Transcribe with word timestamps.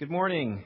Good 0.00 0.10
morning. 0.10 0.64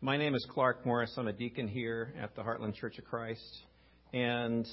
My 0.00 0.16
name 0.16 0.34
is 0.34 0.46
Clark 0.54 0.86
Morris. 0.86 1.12
I'm 1.18 1.28
a 1.28 1.34
deacon 1.34 1.68
here 1.68 2.14
at 2.18 2.34
the 2.34 2.40
Heartland 2.40 2.76
Church 2.76 2.96
of 2.96 3.04
Christ, 3.04 3.44
and 4.14 4.66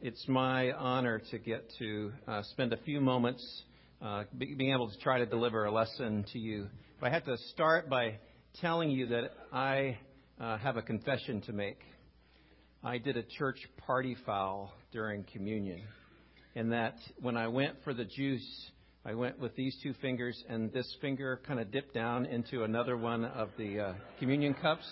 it's 0.00 0.26
my 0.26 0.72
honor 0.72 1.20
to 1.32 1.38
get 1.38 1.70
to 1.80 2.10
uh, 2.26 2.42
spend 2.44 2.72
a 2.72 2.78
few 2.78 2.98
moments 3.02 3.44
uh, 4.00 4.24
be, 4.38 4.54
being 4.54 4.72
able 4.72 4.88
to 4.88 4.98
try 5.00 5.18
to 5.18 5.26
deliver 5.26 5.66
a 5.66 5.70
lesson 5.70 6.24
to 6.32 6.38
you. 6.38 6.68
But 6.98 7.08
I 7.08 7.10
have 7.12 7.26
to 7.26 7.36
start 7.52 7.90
by 7.90 8.16
telling 8.62 8.90
you 8.90 9.08
that 9.08 9.32
I 9.52 9.98
uh, 10.40 10.56
have 10.56 10.78
a 10.78 10.82
confession 10.82 11.42
to 11.42 11.52
make. 11.52 11.82
I 12.82 12.96
did 12.96 13.18
a 13.18 13.22
church 13.22 13.58
party 13.86 14.16
foul 14.24 14.72
during 14.92 15.24
communion, 15.24 15.82
and 16.54 16.72
that 16.72 16.94
when 17.20 17.36
I 17.36 17.48
went 17.48 17.84
for 17.84 17.92
the 17.92 18.06
juice, 18.06 18.70
I 19.02 19.14
went 19.14 19.38
with 19.38 19.56
these 19.56 19.74
two 19.82 19.94
fingers, 20.02 20.44
and 20.50 20.70
this 20.74 20.94
finger 21.00 21.40
kind 21.46 21.58
of 21.58 21.70
dipped 21.70 21.94
down 21.94 22.26
into 22.26 22.64
another 22.64 22.98
one 22.98 23.24
of 23.24 23.48
the 23.56 23.80
uh, 23.80 23.94
communion 24.18 24.52
cups. 24.52 24.86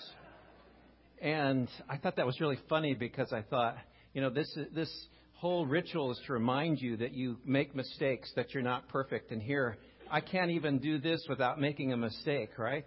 And 1.20 1.69
I 1.91 1.98
thought 1.98 2.16
that 2.16 2.24
was 2.24 2.41
really 2.41 2.59
funny 2.70 2.95
because 2.95 3.34
I 3.34 3.42
thought, 3.42 3.77
you 4.14 4.23
know, 4.23 4.30
this 4.30 4.50
this 4.74 4.91
whole 5.34 5.66
ritual 5.66 6.10
is 6.10 6.20
to 6.27 6.33
remind 6.33 6.80
you 6.80 6.97
that 6.97 7.12
you 7.12 7.36
make 7.45 7.77
mistakes, 7.77 8.33
that 8.34 8.55
you're 8.55 8.62
not 8.62 8.88
perfect. 8.88 9.30
And 9.30 9.42
here, 9.42 9.77
I 10.11 10.22
can't 10.22 10.52
even 10.52 10.78
do 10.78 10.98
this 10.98 11.22
without 11.28 11.61
making 11.61 11.92
a 11.92 11.97
mistake, 11.97 12.59
right? 12.59 12.86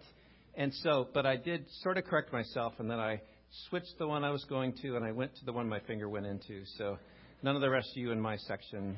And 0.56 0.74
so, 0.82 1.08
but 1.14 1.28
I 1.28 1.36
did 1.36 1.66
sort 1.84 2.00
of 2.00 2.06
correct 2.06 2.34
myself, 2.34 2.74
and 2.80 2.90
then 2.90 3.00
I 3.00 3.22
switched 3.70 4.00
the 4.00 4.08
one 4.08 4.24
I 4.24 4.32
was 4.32 4.44
going 4.46 4.74
to, 4.82 4.96
and 4.96 5.06
I 5.06 5.12
went 5.12 5.36
to 5.36 5.46
the 5.46 5.54
one 5.54 5.70
my 5.70 5.82
finger 5.82 6.10
went 6.10 6.26
into. 6.26 6.64
So, 6.80 6.98
none 7.44 7.56
of 7.56 7.62
the 7.62 7.70
rest 7.70 7.92
of 7.92 7.98
you 7.98 8.12
in 8.12 8.20
my 8.20 8.38
section 8.38 8.98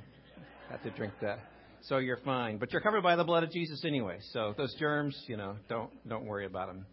had 0.69 0.81
to 0.83 0.89
drink 0.91 1.13
that 1.21 1.39
so 1.83 1.97
you're 1.97 2.17
fine. 2.17 2.57
But 2.57 2.71
you're 2.71 2.81
covered 2.81 3.03
by 3.03 3.15
the 3.15 3.23
blood 3.23 3.43
of 3.43 3.51
Jesus 3.51 3.83
anyway. 3.85 4.19
So 4.31 4.53
those 4.57 4.73
germs, 4.75 5.17
you 5.27 5.37
know, 5.37 5.55
don't 5.67 5.91
don't 6.07 6.25
worry 6.25 6.45
about 6.45 6.67
them. 6.67 6.85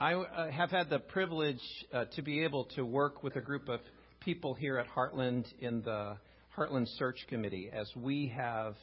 I 0.00 0.14
uh, 0.14 0.50
have 0.50 0.70
had 0.70 0.90
the 0.90 0.98
privilege 0.98 1.60
uh, 1.92 2.04
to 2.16 2.22
be 2.22 2.44
able 2.44 2.64
to 2.76 2.84
work 2.84 3.22
with 3.22 3.36
a 3.36 3.40
group 3.40 3.68
of 3.68 3.80
people 4.20 4.54
here 4.54 4.78
at 4.78 4.86
Heartland 4.88 5.46
in 5.58 5.82
the 5.82 6.16
Heartland 6.56 6.88
Search 6.98 7.18
Committee 7.28 7.70
as 7.72 7.90
we 7.96 8.32
have 8.36 8.76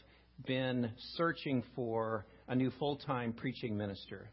been 0.45 0.91
searching 1.15 1.63
for 1.75 2.25
a 2.47 2.55
new 2.55 2.71
full-time 2.79 3.33
preaching 3.33 3.77
minister. 3.77 4.29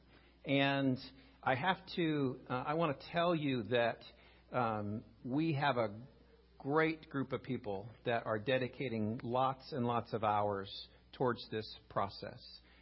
And 0.47 0.99
I 1.43 1.55
have 1.55 1.77
to, 1.97 2.37
uh, 2.49 2.65
I 2.67 2.75
want 2.75 2.99
to 2.99 3.07
tell 3.13 3.35
you 3.35 3.65
that 3.71 3.99
um, 4.53 5.03
we 5.25 5.53
have 5.55 5.77
a 5.77 5.91
great 6.63 7.09
group 7.09 7.33
of 7.33 7.43
people 7.43 7.87
that 8.05 8.27
are 8.27 8.39
dedicating 8.39 9.21
lots 9.23 9.73
and 9.73 9.87
lots 9.87 10.13
of 10.13 10.25
hours 10.25 10.71
towards 11.13 11.47
this 11.51 11.67
process. 11.89 12.39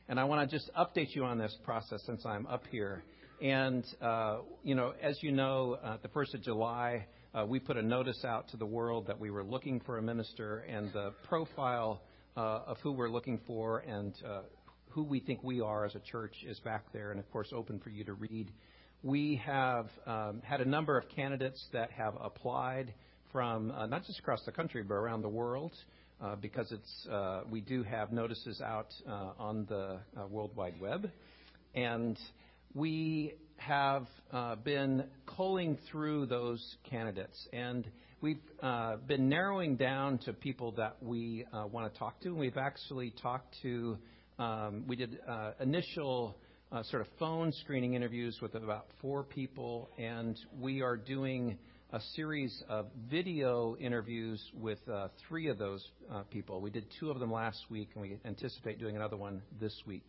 And 0.09 0.19
I 0.19 0.25
want 0.25 0.49
to 0.49 0.57
just 0.57 0.71
update 0.75 1.15
you 1.15 1.25
on 1.25 1.39
this 1.39 1.57
process 1.65 2.03
since 2.07 2.25
I'm 2.27 2.47
up 2.47 2.65
here. 2.71 3.03
And, 3.41 3.85
uh, 4.03 4.39
you 4.65 4.75
know, 4.75 4.95
as 5.01 5.23
you 5.23 5.31
know, 5.31 5.79
uh, 5.83 5.99
the 6.03 6.09
1st 6.09 6.35
of 6.35 6.43
July, 6.43 7.07
uh, 7.35 7.45
we 7.47 7.61
put 7.61 7.77
a 7.77 7.83
notice 7.83 8.25
out 8.25 8.49
to 8.51 8.57
the 8.57 8.67
world 8.67 9.07
that 9.07 9.21
we 9.21 9.31
were 9.31 9.45
looking 9.45 9.81
for 9.81 9.99
a 9.99 10.03
minister, 10.03 10.65
and 10.69 10.93
the 10.93 11.13
profile 11.29 12.03
uh, 12.37 12.63
of 12.67 12.79
who 12.79 12.91
we're 12.91 13.11
looking 13.11 13.39
for 13.47 13.81
and 13.81 14.15
uh, 14.27 14.41
who 14.91 15.05
we 15.05 15.21
think 15.21 15.45
we 15.45 15.61
are 15.61 15.85
as 15.85 15.95
a 15.95 16.01
church 16.01 16.35
is 16.45 16.59
back 16.61 16.93
there, 16.93 17.13
and 17.13 17.21
of 17.21 17.31
course, 17.31 17.53
open 17.55 17.79
for 17.79 17.91
you 17.91 18.03
to 18.05 18.15
read. 18.15 18.51
We 19.03 19.41
have 19.45 19.87
um, 20.07 20.43
had 20.43 20.61
a 20.61 20.65
number 20.65 20.99
of 20.99 21.09
candidates 21.11 21.65
that 21.73 21.93
have 21.93 22.15
applied 22.21 22.93
from 23.33 23.71
uh, 23.71 23.87
not 23.87 24.05
just 24.05 24.19
across 24.19 24.45
the 24.45 24.53
country 24.53 24.83
but 24.83 24.95
around 24.95 25.23
the 25.23 25.29
world 25.29 25.73
uh, 26.21 26.35
because 26.37 26.73
it's 26.73 27.07
uh, 27.11 27.43
we 27.51 27.61
do 27.61 27.83
have 27.83 28.13
notices 28.13 28.61
out 28.61 28.89
uh, 29.09 29.31
on 29.39 29.67
the 29.69 29.99
uh, 30.17 30.27
World 30.27 30.51
Wide 30.57 30.75
Web, 30.81 31.09
and 31.75 32.19
we 32.75 33.35
have 33.57 34.07
uh, 34.33 34.57
been 34.57 35.05
culling 35.37 35.79
through 35.91 36.27
those 36.27 36.77
candidates 36.89 37.49
and. 37.53 37.87
We've 38.21 38.43
been 39.07 39.29
narrowing 39.29 39.77
down 39.77 40.19
to 40.25 40.33
people 40.33 40.73
that 40.73 40.97
we 41.01 41.47
want 41.53 41.95
to 41.95 41.97
talk 42.01 42.21
to. 42.23 42.31
And 42.31 42.37
We've 42.37 42.57
actually 42.57 43.13
talked 43.23 43.55
to, 43.63 43.97
um, 44.41 44.83
we 44.89 44.97
did 44.97 45.21
initial 45.61 46.37
sort 46.91 47.03
of 47.03 47.07
phone 47.21 47.53
screening 47.53 47.95
interviews 47.95 48.37
with 48.43 48.57
about 48.57 48.87
four 49.01 49.23
people, 49.23 49.89
and 49.99 50.37
we 50.61 50.83
are 50.83 50.97
doing 50.97 51.59
a 51.91 52.01
series 52.15 52.63
of 52.69 52.87
video 53.11 53.75
interviews 53.81 54.43
with 54.53 54.79
uh, 54.93 55.09
three 55.27 55.49
of 55.49 55.57
those 55.57 55.83
uh, 56.13 56.21
people. 56.31 56.61
We 56.61 56.69
did 56.69 56.85
two 57.01 57.11
of 57.11 57.19
them 57.19 57.33
last 57.33 57.59
week, 57.71 57.89
and 57.95 58.03
we 58.03 58.19
anticipate 58.27 58.79
doing 58.79 58.95
another 58.95 59.17
one 59.17 59.41
this 59.59 59.75
week. 59.87 60.07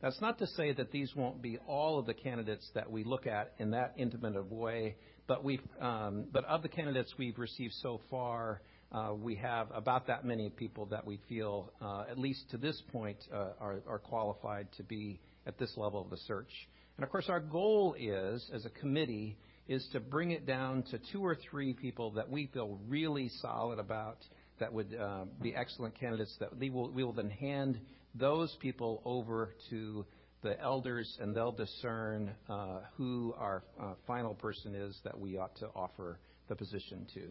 That's 0.00 0.20
not 0.22 0.38
to 0.38 0.46
say 0.46 0.72
that 0.72 0.90
these 0.90 1.14
won't 1.14 1.42
be 1.42 1.58
all 1.66 1.98
of 1.98 2.06
the 2.06 2.14
candidates 2.14 2.66
that 2.74 2.90
we 2.90 3.04
look 3.04 3.26
at 3.26 3.52
in 3.58 3.72
that 3.72 3.92
intimate 3.98 4.36
of 4.36 4.50
way, 4.52 4.96
but 5.26 5.44
we 5.44 5.60
um, 5.80 6.24
but 6.32 6.46
of 6.46 6.62
the 6.62 6.68
candidates 6.68 7.12
we've 7.18 7.38
received 7.38 7.74
so 7.82 8.00
far, 8.08 8.62
uh, 8.90 9.12
we 9.12 9.34
have 9.34 9.68
about 9.74 10.06
that 10.06 10.24
many 10.24 10.48
people 10.48 10.86
that 10.86 11.06
we 11.06 11.20
feel, 11.28 11.70
uh, 11.82 12.04
at 12.10 12.18
least 12.18 12.48
to 12.52 12.56
this 12.56 12.80
point, 12.90 13.18
uh, 13.34 13.48
are, 13.60 13.80
are 13.86 13.98
qualified 13.98 14.68
to 14.78 14.82
be 14.82 15.20
at 15.46 15.58
this 15.58 15.76
level 15.76 16.00
of 16.00 16.08
the 16.08 16.16
search. 16.26 16.52
And 16.96 17.04
of 17.04 17.10
course, 17.10 17.28
our 17.28 17.40
goal 17.40 17.94
is, 17.98 18.50
as 18.54 18.64
a 18.64 18.70
committee, 18.70 19.36
is 19.68 19.86
to 19.92 20.00
bring 20.00 20.30
it 20.30 20.46
down 20.46 20.82
to 20.84 20.98
two 21.12 21.24
or 21.24 21.36
three 21.50 21.74
people 21.74 22.10
that 22.12 22.28
we 22.28 22.46
feel 22.52 22.78
really 22.88 23.30
solid 23.40 23.78
about 23.78 24.18
that 24.58 24.72
would 24.72 24.94
uh, 24.94 25.24
be 25.40 25.54
excellent 25.54 25.94
candidates 25.98 26.34
that 26.40 26.56
we 26.56 26.70
will, 26.70 26.90
we 26.90 27.04
will 27.04 27.12
then 27.12 27.30
hand 27.30 27.78
those 28.14 28.56
people 28.60 29.02
over 29.04 29.54
to 29.70 30.04
the 30.42 30.60
elders 30.60 31.18
and 31.20 31.34
they'll 31.34 31.52
discern 31.52 32.32
uh, 32.48 32.80
who 32.96 33.34
our 33.38 33.62
uh, 33.80 33.92
final 34.06 34.34
person 34.34 34.74
is 34.74 34.98
that 35.04 35.18
we 35.18 35.36
ought 35.36 35.54
to 35.56 35.66
offer 35.76 36.18
the 36.48 36.56
position 36.56 37.06
to. 37.14 37.22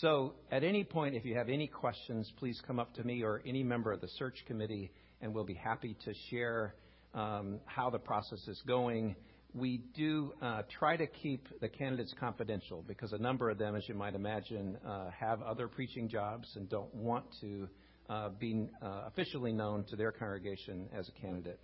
So, 0.00 0.34
at 0.50 0.64
any 0.64 0.82
point, 0.82 1.14
if 1.14 1.24
you 1.24 1.36
have 1.36 1.48
any 1.48 1.68
questions, 1.68 2.30
please 2.38 2.60
come 2.66 2.80
up 2.80 2.94
to 2.94 3.04
me 3.04 3.22
or 3.22 3.42
any 3.46 3.62
member 3.62 3.92
of 3.92 4.00
the 4.00 4.08
search 4.18 4.44
committee, 4.46 4.90
and 5.20 5.32
we'll 5.32 5.44
be 5.44 5.54
happy 5.54 5.96
to 6.04 6.14
share 6.30 6.74
um, 7.14 7.60
how 7.64 7.90
the 7.90 7.98
process 7.98 8.40
is 8.48 8.60
going 8.66 9.14
we 9.54 9.78
do 9.94 10.32
uh, 10.42 10.62
try 10.78 10.96
to 10.96 11.06
keep 11.06 11.46
the 11.60 11.68
candidates 11.68 12.12
confidential 12.18 12.84
because 12.88 13.12
a 13.12 13.18
number 13.18 13.50
of 13.50 13.58
them, 13.58 13.76
as 13.76 13.88
you 13.88 13.94
might 13.94 14.16
imagine, 14.16 14.76
uh, 14.84 15.10
have 15.10 15.40
other 15.42 15.68
preaching 15.68 16.08
jobs 16.08 16.48
and 16.56 16.68
don't 16.68 16.92
want 16.92 17.24
to 17.40 17.68
uh, 18.10 18.30
be 18.30 18.68
officially 18.82 19.52
known 19.52 19.84
to 19.84 19.96
their 19.96 20.10
congregation 20.10 20.88
as 20.92 21.08
a 21.08 21.20
candidate. 21.20 21.60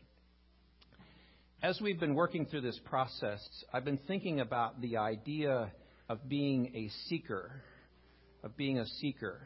As 1.63 1.81
we've 1.81 1.99
been 1.99 2.15
working 2.15 2.47
through 2.47 2.63
this 2.63 2.79
process, 2.85 3.41
I've 3.73 3.85
been 3.85 4.01
thinking 4.07 4.41
about 4.41 4.81
the 4.81 4.97
idea 4.97 5.73
of 6.09 6.29
being 6.29 6.73
a 6.75 6.89
seeker, 7.09 7.51
of 8.45 8.57
being 8.57 8.79
a 8.79 8.87
seeker. 8.87 9.43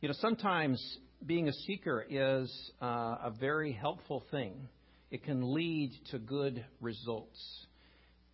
You 0.00 0.08
know, 0.08 0.14
sometimes 0.20 0.98
being 1.24 1.48
a 1.48 1.52
seeker 1.52 2.04
is 2.08 2.70
a 2.80 3.32
very 3.40 3.72
helpful 3.72 4.22
thing 4.30 4.68
it 5.14 5.22
can 5.22 5.54
lead 5.54 5.92
to 6.10 6.18
good 6.18 6.64
results. 6.80 7.38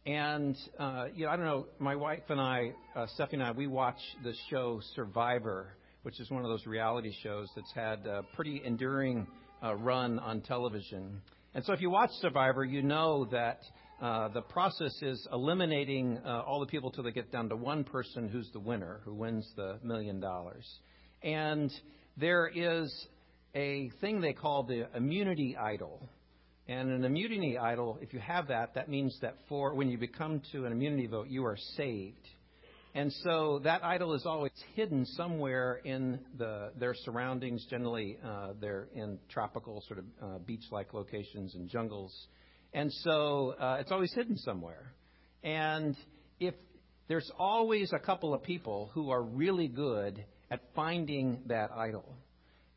And, 0.06 0.56
uh, 0.78 1.08
you 1.14 1.26
know, 1.26 1.30
I 1.30 1.36
don't 1.36 1.44
know, 1.44 1.66
my 1.78 1.94
wife 1.94 2.22
and 2.30 2.40
I, 2.40 2.72
uh, 2.96 3.06
Stephanie 3.16 3.42
and 3.42 3.50
I, 3.50 3.50
we 3.50 3.66
watch 3.66 3.98
the 4.24 4.32
show 4.48 4.80
Survivor, 4.94 5.74
which 6.04 6.18
is 6.18 6.30
one 6.30 6.42
of 6.42 6.48
those 6.48 6.64
reality 6.64 7.12
shows 7.22 7.48
that's 7.54 7.70
had 7.74 8.06
a 8.06 8.22
pretty 8.34 8.62
enduring 8.64 9.26
uh, 9.62 9.74
run 9.74 10.18
on 10.20 10.40
television. 10.40 11.20
And 11.52 11.62
so 11.66 11.74
if 11.74 11.82
you 11.82 11.90
watch 11.90 12.12
Survivor, 12.22 12.64
you 12.64 12.80
know 12.80 13.26
that 13.30 13.60
uh, 14.00 14.28
the 14.28 14.40
process 14.40 15.02
is 15.02 15.28
eliminating 15.30 16.16
uh, 16.24 16.44
all 16.46 16.60
the 16.60 16.66
people 16.66 16.90
till 16.90 17.04
they 17.04 17.12
get 17.12 17.30
down 17.30 17.50
to 17.50 17.56
one 17.56 17.84
person 17.84 18.26
who's 18.26 18.48
the 18.54 18.60
winner, 18.60 19.02
who 19.04 19.12
wins 19.12 19.46
the 19.54 19.78
million 19.82 20.18
dollars. 20.18 20.66
And 21.22 21.70
there 22.16 22.48
is 22.48 22.90
a 23.54 23.90
thing 24.00 24.22
they 24.22 24.32
call 24.32 24.62
the 24.62 24.86
immunity 24.96 25.58
idol. 25.58 26.08
And 26.70 26.92
an 26.92 27.04
immunity 27.04 27.58
idol, 27.58 27.98
if 28.00 28.12
you 28.12 28.20
have 28.20 28.46
that, 28.46 28.74
that 28.76 28.88
means 28.88 29.18
that 29.22 29.34
for 29.48 29.74
when 29.74 29.90
you 29.90 29.98
become 29.98 30.40
to 30.52 30.66
an 30.66 30.72
immunity 30.72 31.08
vote, 31.08 31.26
you 31.26 31.44
are 31.44 31.56
saved. 31.76 32.28
And 32.94 33.12
so 33.24 33.58
that 33.64 33.82
idol 33.82 34.14
is 34.14 34.24
always 34.24 34.52
hidden 34.76 35.04
somewhere 35.04 35.80
in 35.84 36.20
the, 36.38 36.70
their 36.78 36.94
surroundings. 36.94 37.66
Generally, 37.68 38.18
uh, 38.24 38.52
they're 38.60 38.86
in 38.94 39.18
tropical, 39.28 39.82
sort 39.88 39.98
of 39.98 40.04
uh, 40.22 40.38
beach-like 40.46 40.94
locations 40.94 41.56
and 41.56 41.68
jungles. 41.68 42.14
And 42.72 42.92
so 42.92 43.56
uh, 43.58 43.78
it's 43.80 43.90
always 43.90 44.12
hidden 44.14 44.36
somewhere. 44.36 44.92
And 45.42 45.96
if 46.38 46.54
there's 47.08 47.32
always 47.36 47.92
a 47.92 47.98
couple 47.98 48.32
of 48.32 48.44
people 48.44 48.92
who 48.94 49.10
are 49.10 49.22
really 49.22 49.66
good 49.66 50.24
at 50.52 50.60
finding 50.76 51.40
that 51.46 51.72
idol. 51.72 52.14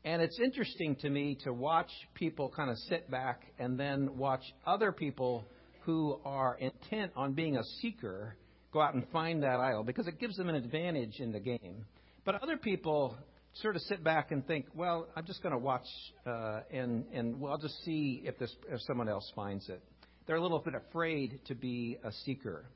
And 0.04 0.20
it's 0.20 0.38
interesting 0.38 0.96
to 0.96 1.08
me 1.08 1.38
to 1.44 1.52
watch 1.52 1.90
people 2.12 2.52
kind 2.54 2.70
of 2.70 2.76
sit 2.90 3.10
back 3.10 3.42
and 3.58 3.80
then 3.80 4.18
watch 4.18 4.42
other 4.66 4.92
people 4.92 5.46
who 5.84 6.20
are 6.26 6.58
intent 6.60 7.12
on 7.16 7.32
being 7.32 7.56
a 7.56 7.64
seeker 7.80 8.36
go 8.70 8.82
out 8.82 8.94
and 8.94 9.06
find 9.12 9.42
that 9.42 9.60
idol 9.60 9.82
because 9.82 10.06
it 10.06 10.20
gives 10.20 10.36
them 10.36 10.50
an 10.50 10.56
advantage 10.56 11.20
in 11.20 11.32
the 11.32 11.40
game. 11.40 11.86
But 12.26 12.42
other 12.42 12.58
people 12.58 13.16
sort 13.54 13.76
of 13.76 13.82
sit 13.82 14.04
back 14.04 14.30
and 14.30 14.46
think, 14.46 14.66
well, 14.74 15.06
I'm 15.16 15.24
just 15.24 15.42
going 15.42 15.52
to 15.54 15.58
watch 15.58 15.86
uh, 16.26 16.60
and 16.70 17.06
and 17.14 17.40
well, 17.40 17.52
I'll 17.52 17.58
just 17.58 17.82
see 17.84 18.22
if 18.24 18.38
this 18.38 18.54
if 18.68 18.80
someone 18.82 19.08
else 19.08 19.30
finds 19.34 19.68
it. 19.70 19.82
they're 20.26 20.36
a 20.36 20.42
little 20.42 20.58
bit 20.58 20.74
afraid 20.74 21.40
to 21.46 21.54
be 21.54 21.96
a 22.04 22.12
seeker. 22.24 22.66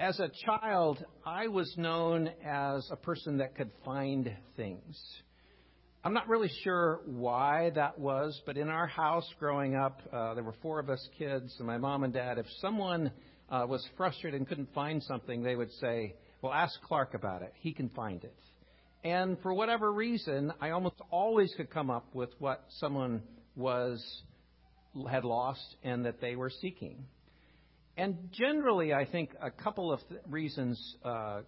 As 0.00 0.20
a 0.20 0.30
child, 0.46 1.04
I 1.26 1.48
was 1.48 1.74
known 1.76 2.30
as 2.46 2.88
a 2.90 2.96
person 2.96 3.38
that 3.38 3.56
could 3.56 3.70
find 3.84 4.32
things. 4.56 4.96
I'm 6.08 6.14
not 6.14 6.26
really 6.26 6.50
sure 6.64 7.02
why 7.04 7.70
that 7.74 7.98
was, 7.98 8.40
but 8.46 8.56
in 8.56 8.70
our 8.70 8.86
house 8.86 9.30
growing 9.38 9.74
up, 9.76 10.00
uh, 10.10 10.32
there 10.32 10.42
were 10.42 10.54
four 10.62 10.78
of 10.78 10.88
us 10.88 11.06
kids, 11.18 11.54
and 11.58 11.66
my 11.66 11.76
mom 11.76 12.02
and 12.02 12.14
dad, 12.14 12.38
if 12.38 12.46
someone 12.62 13.12
uh, 13.50 13.66
was 13.68 13.86
frustrated 13.98 14.40
and 14.40 14.48
couldn't 14.48 14.72
find 14.72 15.02
something, 15.02 15.42
they 15.42 15.54
would 15.54 15.70
say, 15.72 16.14
Well, 16.40 16.54
ask 16.54 16.80
Clark 16.80 17.12
about 17.12 17.42
it. 17.42 17.52
He 17.60 17.74
can 17.74 17.90
find 17.90 18.24
it. 18.24 18.34
And 19.04 19.36
for 19.42 19.52
whatever 19.52 19.92
reason, 19.92 20.50
I 20.62 20.70
almost 20.70 20.96
always 21.10 21.52
could 21.58 21.68
come 21.68 21.90
up 21.90 22.14
with 22.14 22.30
what 22.38 22.64
someone 22.78 23.22
was 23.54 24.02
had 25.10 25.26
lost 25.26 25.76
and 25.82 26.06
that 26.06 26.22
they 26.22 26.36
were 26.36 26.48
seeking. 26.48 27.04
And 27.98 28.30
generally, 28.32 28.94
I 28.94 29.04
think 29.04 29.32
a 29.42 29.50
couple 29.50 29.92
of 29.92 30.00
th- 30.08 30.22
reasons 30.26 30.96
uh, 31.04 31.42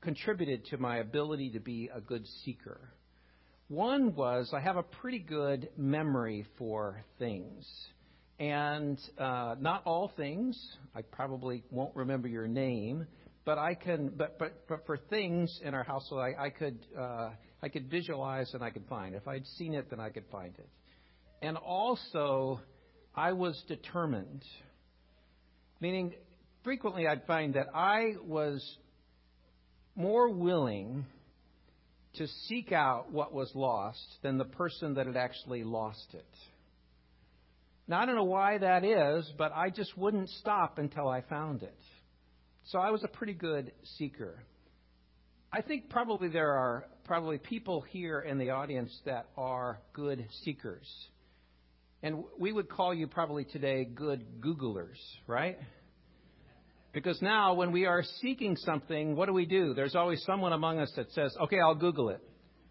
contributed 0.00 0.64
to 0.70 0.78
my 0.78 1.00
ability 1.00 1.50
to 1.50 1.60
be 1.60 1.90
a 1.94 2.00
good 2.00 2.26
seeker. 2.46 2.94
One 3.68 4.14
was 4.14 4.52
I 4.54 4.60
have 4.60 4.76
a 4.76 4.84
pretty 4.84 5.18
good 5.18 5.70
memory 5.76 6.46
for 6.56 7.02
things. 7.18 7.66
And 8.38 8.96
uh, 9.18 9.56
not 9.58 9.82
all 9.84 10.12
things, 10.16 10.56
I 10.94 11.02
probably 11.02 11.64
won't 11.72 11.96
remember 11.96 12.28
your 12.28 12.46
name, 12.46 13.06
but 13.44 13.58
I 13.58 13.74
can. 13.74 14.12
But 14.16 14.38
but 14.38 14.68
but 14.68 14.86
for 14.86 14.98
things 14.98 15.58
in 15.64 15.74
our 15.74 15.82
household, 15.82 16.20
I, 16.20 16.44
I 16.44 16.50
could 16.50 16.78
uh, 16.96 17.30
I 17.60 17.68
could 17.68 17.90
visualize 17.90 18.54
and 18.54 18.62
I 18.62 18.70
could 18.70 18.86
find. 18.88 19.16
If 19.16 19.26
I'd 19.26 19.46
seen 19.58 19.74
it, 19.74 19.90
then 19.90 19.98
I 19.98 20.10
could 20.10 20.26
find 20.30 20.54
it. 20.56 20.68
And 21.42 21.56
also, 21.56 22.60
I 23.16 23.32
was 23.32 23.60
determined. 23.66 24.44
Meaning, 25.80 26.14
frequently 26.62 27.08
I'd 27.08 27.26
find 27.26 27.54
that 27.54 27.66
I 27.74 28.14
was 28.22 28.62
more 29.96 30.28
willing 30.28 31.04
to 32.16 32.26
seek 32.48 32.72
out 32.72 33.12
what 33.12 33.32
was 33.32 33.50
lost 33.54 34.06
than 34.22 34.38
the 34.38 34.44
person 34.44 34.94
that 34.94 35.06
had 35.06 35.16
actually 35.16 35.64
lost 35.64 36.06
it. 36.14 36.26
Now, 37.88 38.00
I 38.00 38.06
don't 38.06 38.16
know 38.16 38.24
why 38.24 38.58
that 38.58 38.84
is, 38.84 39.30
but 39.38 39.52
I 39.54 39.70
just 39.70 39.96
wouldn't 39.96 40.28
stop 40.30 40.78
until 40.78 41.08
I 41.08 41.20
found 41.22 41.62
it. 41.62 41.78
So 42.66 42.78
I 42.78 42.90
was 42.90 43.04
a 43.04 43.08
pretty 43.08 43.34
good 43.34 43.72
seeker. 43.96 44.42
I 45.52 45.62
think 45.62 45.88
probably 45.88 46.28
there 46.28 46.52
are 46.52 46.86
probably 47.04 47.38
people 47.38 47.80
here 47.80 48.20
in 48.20 48.38
the 48.38 48.50
audience 48.50 48.92
that 49.04 49.26
are 49.36 49.78
good 49.92 50.26
seekers. 50.44 50.88
And 52.02 52.24
we 52.38 52.52
would 52.52 52.68
call 52.68 52.92
you 52.92 53.06
probably 53.06 53.44
today 53.44 53.84
good 53.84 54.40
Googlers, 54.40 54.98
right? 55.26 55.58
Because 56.96 57.20
now, 57.20 57.52
when 57.52 57.72
we 57.72 57.84
are 57.84 58.02
seeking 58.22 58.56
something, 58.56 59.16
what 59.16 59.26
do 59.26 59.34
we 59.34 59.44
do? 59.44 59.74
There's 59.74 59.94
always 59.94 60.24
someone 60.24 60.54
among 60.54 60.78
us 60.78 60.90
that 60.96 61.12
says, 61.12 61.36
okay, 61.42 61.58
I'll 61.60 61.74
Google 61.74 62.08
it. 62.08 62.22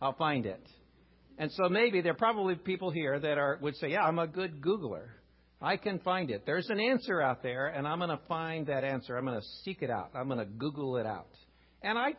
I'll 0.02 0.16
find 0.16 0.48
it. 0.48 0.68
And 1.38 1.52
so 1.52 1.70
maybe 1.70 2.02
there 2.02 2.14
are 2.14 2.16
probably 2.16 2.56
people 2.56 2.90
here 2.90 3.20
that 3.20 3.38
are, 3.38 3.60
would 3.62 3.76
say, 3.76 3.90
yeah, 3.90 4.02
I'm 4.02 4.18
a 4.18 4.26
good 4.26 4.62
Googler. 4.62 5.10
I 5.62 5.78
can 5.78 6.00
find 6.00 6.32
it. 6.32 6.42
There's 6.44 6.72
an 6.72 6.80
answer 6.80 7.22
out 7.22 7.44
there, 7.44 7.68
and 7.68 7.88
I'm 7.88 8.00
going 8.00 8.10
to 8.10 8.20
find 8.28 8.66
that 8.66 8.84
answer. 8.84 9.16
I'm 9.16 9.26
going 9.26 9.40
to 9.40 9.46
seek 9.64 9.84
it 9.84 9.92
out. 9.92 10.10
I'm 10.16 10.26
going 10.26 10.40
to 10.40 10.46
Google 10.46 10.98
it 10.98 11.06
out. 11.06 11.30
And 11.84 11.96
I, 11.96 12.16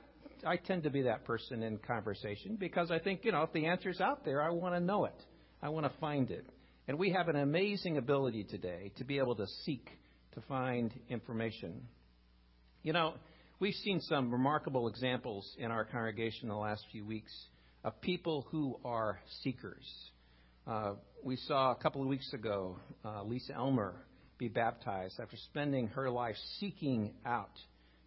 I 0.46 0.58
tend 0.58 0.84
to 0.84 0.90
be 0.90 1.02
that 1.02 1.24
person 1.24 1.64
in 1.64 1.76
conversation 1.78 2.54
because 2.54 2.92
I 2.92 3.00
think, 3.00 3.24
you 3.24 3.32
know, 3.32 3.42
if 3.42 3.52
the 3.52 3.66
answer's 3.66 4.00
out 4.00 4.24
there, 4.24 4.40
I 4.40 4.50
want 4.50 4.76
to 4.76 4.80
know 4.80 5.06
it. 5.06 5.24
I 5.60 5.70
want 5.70 5.92
to 5.92 5.98
find 5.98 6.30
it. 6.30 6.46
And 6.86 7.00
we 7.00 7.10
have 7.10 7.26
an 7.26 7.34
amazing 7.34 7.96
ability 7.96 8.44
today 8.44 8.92
to 8.98 9.04
be 9.04 9.18
able 9.18 9.34
to 9.34 9.46
seek 9.64 9.88
to 10.36 10.42
find 10.42 10.92
information. 11.08 11.80
You 12.82 12.92
know, 12.92 13.14
we've 13.58 13.74
seen 13.74 14.00
some 14.02 14.30
remarkable 14.30 14.86
examples 14.86 15.50
in 15.58 15.70
our 15.70 15.84
congregation 15.84 16.42
in 16.44 16.48
the 16.50 16.56
last 16.56 16.84
few 16.92 17.06
weeks 17.06 17.32
of 17.82 17.98
people 18.02 18.46
who 18.50 18.78
are 18.84 19.18
seekers. 19.42 19.84
Uh, 20.66 20.92
we 21.24 21.36
saw 21.36 21.72
a 21.72 21.74
couple 21.74 22.02
of 22.02 22.08
weeks 22.08 22.34
ago 22.34 22.76
uh, 23.02 23.22
Lisa 23.22 23.54
Elmer 23.54 23.94
be 24.36 24.48
baptized 24.48 25.18
after 25.18 25.38
spending 25.38 25.88
her 25.88 26.10
life 26.10 26.36
seeking 26.60 27.14
out 27.24 27.58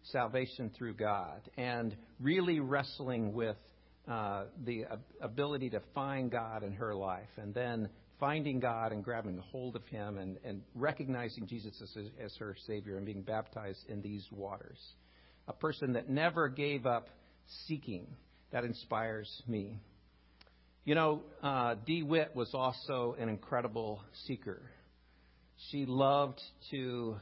salvation 0.04 0.70
through 0.78 0.94
God 0.94 1.40
and 1.56 1.96
really 2.20 2.60
wrestling 2.60 3.32
with 3.32 3.56
uh, 4.06 4.44
the 4.64 4.84
ability 5.20 5.70
to 5.70 5.82
find 5.96 6.30
God 6.30 6.62
in 6.62 6.74
her 6.74 6.94
life 6.94 7.28
and 7.36 7.52
then 7.52 7.88
finding 8.20 8.60
God 8.60 8.92
and 8.92 9.02
grabbing 9.02 9.38
hold 9.38 9.74
of 9.74 9.84
Him 9.86 10.18
and, 10.18 10.36
and 10.44 10.62
recognizing 10.74 11.46
Jesus 11.46 11.80
as, 11.82 11.96
as 12.22 12.36
her 12.36 12.54
Savior 12.66 12.96
and 12.98 13.06
being 13.06 13.22
baptized 13.22 13.80
in 13.88 14.02
these 14.02 14.24
waters. 14.30 14.78
A 15.48 15.52
person 15.52 15.94
that 15.94 16.08
never 16.08 16.48
gave 16.48 16.86
up 16.86 17.08
seeking. 17.66 18.06
That 18.52 18.64
inspires 18.64 19.42
me. 19.48 19.80
You 20.84 20.94
know, 20.94 21.22
uh, 21.42 21.76
Dee 21.86 22.02
Witt 22.02 22.34
was 22.34 22.50
also 22.52 23.16
an 23.18 23.28
incredible 23.28 24.02
seeker. 24.26 24.60
She 25.70 25.86
loved 25.86 26.40
to 26.70 27.16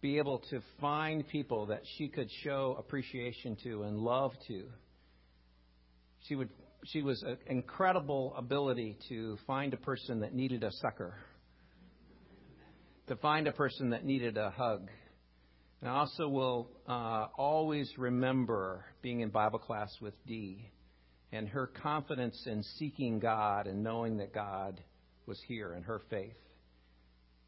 be 0.00 0.18
able 0.18 0.38
to 0.50 0.60
find 0.80 1.26
people 1.26 1.66
that 1.66 1.82
she 1.96 2.08
could 2.08 2.30
show 2.42 2.76
appreciation 2.78 3.56
to 3.64 3.82
and 3.82 3.98
love 3.98 4.32
to. 4.48 4.64
She 6.28 6.34
would 6.34 6.48
she 6.92 7.02
was 7.02 7.22
an 7.22 7.38
incredible 7.46 8.34
ability 8.36 8.98
to 9.08 9.38
find 9.46 9.74
a 9.74 9.76
person 9.76 10.20
that 10.20 10.34
needed 10.34 10.62
a 10.62 10.72
sucker, 10.72 11.14
to 13.08 13.16
find 13.16 13.46
a 13.46 13.52
person 13.52 13.90
that 13.90 14.04
needed 14.04 14.36
a 14.36 14.50
hug. 14.50 14.88
And 15.80 15.90
I 15.90 15.94
also 15.94 16.28
will 16.28 16.70
uh, 16.88 17.26
always 17.36 17.90
remember 17.98 18.84
being 19.02 19.20
in 19.20 19.30
Bible 19.30 19.58
class 19.58 19.94
with 20.00 20.14
Dee 20.26 20.70
and 21.32 21.48
her 21.48 21.66
confidence 21.66 22.40
in 22.46 22.62
seeking 22.78 23.18
God 23.18 23.66
and 23.66 23.82
knowing 23.82 24.18
that 24.18 24.32
God 24.32 24.80
was 25.26 25.40
here 25.46 25.74
in 25.74 25.82
her 25.82 26.00
faith. 26.08 26.36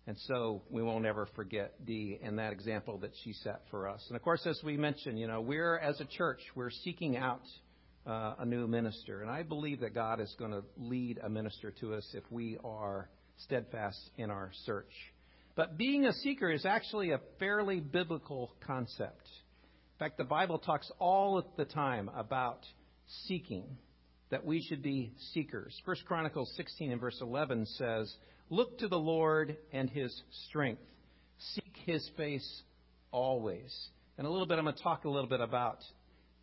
And 0.06 0.16
so 0.26 0.62
we 0.70 0.82
won't 0.82 1.04
ever 1.04 1.28
forget 1.36 1.84
Dee 1.84 2.18
and 2.22 2.38
that 2.38 2.52
example 2.52 2.98
that 2.98 3.12
she 3.22 3.32
set 3.34 3.62
for 3.70 3.88
us. 3.88 4.02
And 4.08 4.16
of 4.16 4.22
course, 4.22 4.46
as 4.46 4.58
we 4.64 4.76
mentioned, 4.76 5.18
you 5.18 5.26
know, 5.26 5.40
we're 5.40 5.78
as 5.78 6.00
a 6.00 6.06
church, 6.06 6.40
we're 6.54 6.70
seeking 6.70 7.16
out 7.16 7.42
uh, 8.08 8.34
a 8.38 8.46
new 8.46 8.66
minister. 8.66 9.20
And 9.20 9.30
I 9.30 9.42
believe 9.42 9.80
that 9.80 9.94
God 9.94 10.20
is 10.20 10.34
going 10.38 10.52
to 10.52 10.62
lead 10.78 11.20
a 11.22 11.28
minister 11.28 11.70
to 11.80 11.94
us 11.94 12.08
if 12.14 12.24
we 12.30 12.58
are 12.64 13.08
steadfast 13.44 13.98
in 14.16 14.30
our 14.30 14.50
search. 14.64 14.92
But 15.54 15.76
being 15.76 16.06
a 16.06 16.12
seeker 16.12 16.50
is 16.50 16.64
actually 16.64 17.10
a 17.10 17.20
fairly 17.38 17.80
biblical 17.80 18.52
concept. 18.66 19.28
In 19.94 19.98
fact, 19.98 20.16
the 20.16 20.24
Bible 20.24 20.58
talks 20.58 20.90
all 20.98 21.44
the 21.56 21.64
time 21.64 22.10
about 22.16 22.64
seeking, 23.26 23.64
that 24.30 24.44
we 24.44 24.62
should 24.62 24.82
be 24.82 25.12
seekers. 25.32 25.78
First 25.84 26.04
Chronicles 26.06 26.52
16 26.56 26.92
and 26.92 27.00
verse 27.00 27.18
11 27.20 27.66
says, 27.66 28.14
Look 28.50 28.78
to 28.78 28.88
the 28.88 28.98
Lord 28.98 29.56
and 29.72 29.90
his 29.90 30.22
strength. 30.46 30.82
Seek 31.54 31.74
his 31.84 32.08
face 32.16 32.62
always. 33.10 33.74
And 34.16 34.26
a 34.26 34.30
little 34.30 34.46
bit, 34.46 34.58
I'm 34.58 34.64
going 34.64 34.76
to 34.76 34.82
talk 34.82 35.04
a 35.04 35.10
little 35.10 35.28
bit 35.28 35.40
about 35.40 35.78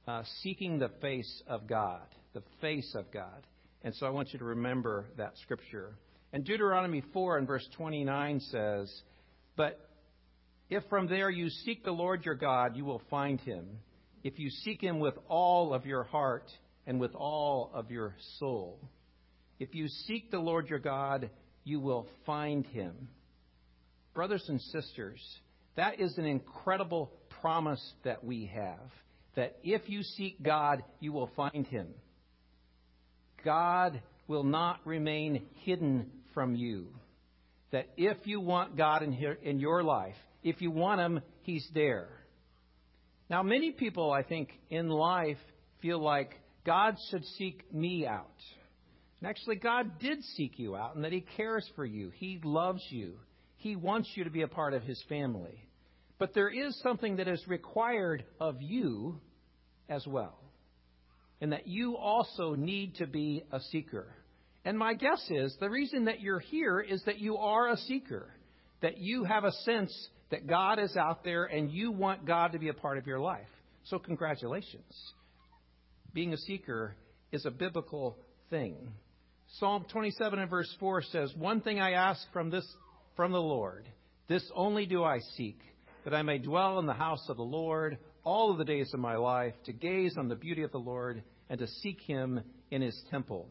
uh, 0.08 0.24
seeking 0.42 0.80
the 0.80 0.92
face 1.02 1.44
of 1.48 1.68
God, 1.68 2.06
the 2.34 2.44
face 2.62 2.94
of 2.96 3.12
God. 3.12 3.46
And 3.84 3.94
so 3.96 4.06
I 4.06 4.10
want 4.10 4.34
you 4.34 4.40
to 4.40 4.46
remember 4.46 5.06
that 5.18 5.38
scripture. 5.38 5.96
And 6.34 6.44
Deuteronomy 6.44 7.04
4 7.14 7.38
and 7.38 7.48
verse 7.48 7.68
29 7.78 8.40
says, 8.40 8.92
But 9.56 9.80
if 10.70 10.84
from 10.90 11.08
there 11.08 11.30
you 11.30 11.50
seek 11.50 11.84
the 11.84 11.92
Lord 11.92 12.26
your 12.26 12.36
God, 12.36 12.76
you 12.76 12.86
will 12.86 13.02
find 13.10 13.40
him. 13.42 13.66
If 14.24 14.40
you 14.40 14.50
seek 14.50 14.82
him 14.82 15.00
with 15.00 15.14
all 15.28 15.74
of 15.74 15.86
your 15.86 16.04
heart 16.04 16.50
and 16.88 17.00
with 17.00 17.14
all 17.16 17.72
of 17.74 17.92
your 17.92 18.16
soul. 18.40 18.80
If 19.60 19.74
you 19.74 19.88
seek 19.88 20.32
the 20.32 20.40
Lord 20.40 20.68
your 20.68 20.80
God, 20.80 21.30
you 21.64 21.80
will 21.80 22.08
find 22.26 22.66
him. 22.68 23.10
Brothers 24.14 24.46
and 24.48 24.62
sisters, 24.62 25.22
that 25.76 26.00
is 26.00 26.18
an 26.18 26.26
incredible 26.26 27.12
promise 27.42 27.94
that 28.04 28.24
we 28.24 28.52
have 28.54 28.92
that 29.36 29.58
if 29.64 29.90
you 29.90 30.04
seek 30.04 30.42
God, 30.42 30.84
you 31.00 31.12
will 31.12 31.30
find 31.36 31.68
him. 31.68 31.88
God 33.44 34.02
will 34.28 34.44
not 34.44 34.80
remain 34.86 35.46
hidden 35.64 36.10
from 36.34 36.56
you. 36.56 36.88
That 37.72 37.88
if 37.98 38.18
you 38.26 38.40
want 38.40 38.78
God 38.78 39.04
in, 39.04 39.12
here, 39.12 39.38
in 39.42 39.60
your 39.60 39.84
life, 39.84 40.16
if 40.44 40.62
you 40.62 40.72
want 40.72 41.02
him, 41.02 41.22
he's 41.42 41.68
there. 41.74 42.08
Now, 43.30 43.44
many 43.44 43.72
people, 43.72 44.12
I 44.12 44.24
think, 44.24 44.50
in 44.70 44.88
life 44.88 45.38
feel 45.82 46.00
like 46.00 46.40
God 46.66 46.96
should 47.10 47.26
seek 47.38 47.72
me 47.74 48.06
out. 48.06 48.30
And 49.20 49.30
actually, 49.30 49.56
God 49.56 50.00
did 50.00 50.24
seek 50.36 50.60
you 50.60 50.76
out 50.76 50.96
and 50.96 51.04
that 51.04 51.12
He 51.12 51.26
cares 51.36 51.68
for 51.76 51.86
you. 51.86 52.12
He 52.16 52.40
loves 52.44 52.84
you. 52.90 53.16
He 53.58 53.76
wants 53.76 54.10
you 54.16 54.26
to 54.26 54.30
be 54.30 54.44
a 54.44 54.48
part 54.48 54.74
of 54.74 54.84
His 54.84 55.02
family. 55.10 55.64
But 56.18 56.34
there 56.34 56.50
is 56.50 56.80
something 56.82 57.18
that 57.18 57.28
is 57.28 57.44
required 57.48 58.24
of 58.40 58.62
you 58.62 59.20
as 59.90 60.06
well, 60.08 60.38
and 61.42 61.52
that 61.52 61.68
you 61.68 61.98
also 61.98 62.56
need 62.56 62.96
to 62.96 63.08
be 63.08 63.44
a 63.52 63.60
seeker. 63.60 64.08
And 64.64 64.78
my 64.78 64.94
guess 64.96 65.24
is 65.30 65.56
the 65.60 65.70
reason 65.70 66.06
that 66.06 66.22
you're 66.22 66.40
here 66.40 66.80
is 66.80 67.04
that 67.06 67.20
you 67.20 67.38
are 67.38 67.70
a 67.70 67.78
seeker. 67.78 68.32
that 68.82 68.98
you 69.00 69.24
have 69.24 69.44
a 69.44 69.52
sense 69.52 70.10
that 70.30 70.48
God 70.48 70.80
is 70.80 70.96
out 70.98 71.24
there 71.24 71.46
and 71.46 71.72
you 71.72 71.92
want 71.92 72.26
God 72.26 72.52
to 72.52 72.60
be 72.60 72.70
a 72.70 72.74
part 72.74 72.98
of 72.98 73.08
your 73.08 73.20
life. 73.20 73.48
So, 73.86 74.00
congratulations. 74.00 74.94
Being 76.14 76.34
a 76.34 76.38
seeker 76.38 76.96
is 77.32 77.46
a 77.46 77.52
biblical 77.52 78.18
thing. 78.50 78.76
Psalm 79.60 79.86
27 79.92 80.40
and 80.40 80.50
verse 80.50 80.74
4 80.80 81.04
says, 81.04 81.34
One 81.36 81.62
thing 81.62 81.80
I 81.80 81.92
ask 81.92 82.22
from 82.34 82.50
this 82.50 82.66
from 83.16 83.32
the 83.32 83.42
Lord, 83.42 83.88
this 84.28 84.44
only 84.56 84.86
do 84.86 85.04
I 85.04 85.20
seek, 85.38 85.60
that 86.04 86.14
I 86.14 86.22
may 86.22 86.38
dwell 86.40 86.80
in 86.80 86.86
the 86.86 86.94
house 86.94 87.26
of 87.30 87.38
the 87.38 87.44
Lord 87.44 87.98
all 88.26 88.52
of 88.52 88.58
the 88.58 88.66
days 88.66 88.94
of 88.94 89.00
my 89.00 89.16
life, 89.16 89.54
to 89.66 89.72
gaze 89.72 90.18
on 90.18 90.28
the 90.28 90.36
beauty 90.36 90.64
of 90.64 90.72
the 90.72 90.78
Lord 90.78 91.24
and 91.50 91.60
to 91.60 91.68
seek 91.68 92.02
him 92.02 92.42
in 92.72 92.82
his 92.82 93.00
temple. 93.10 93.48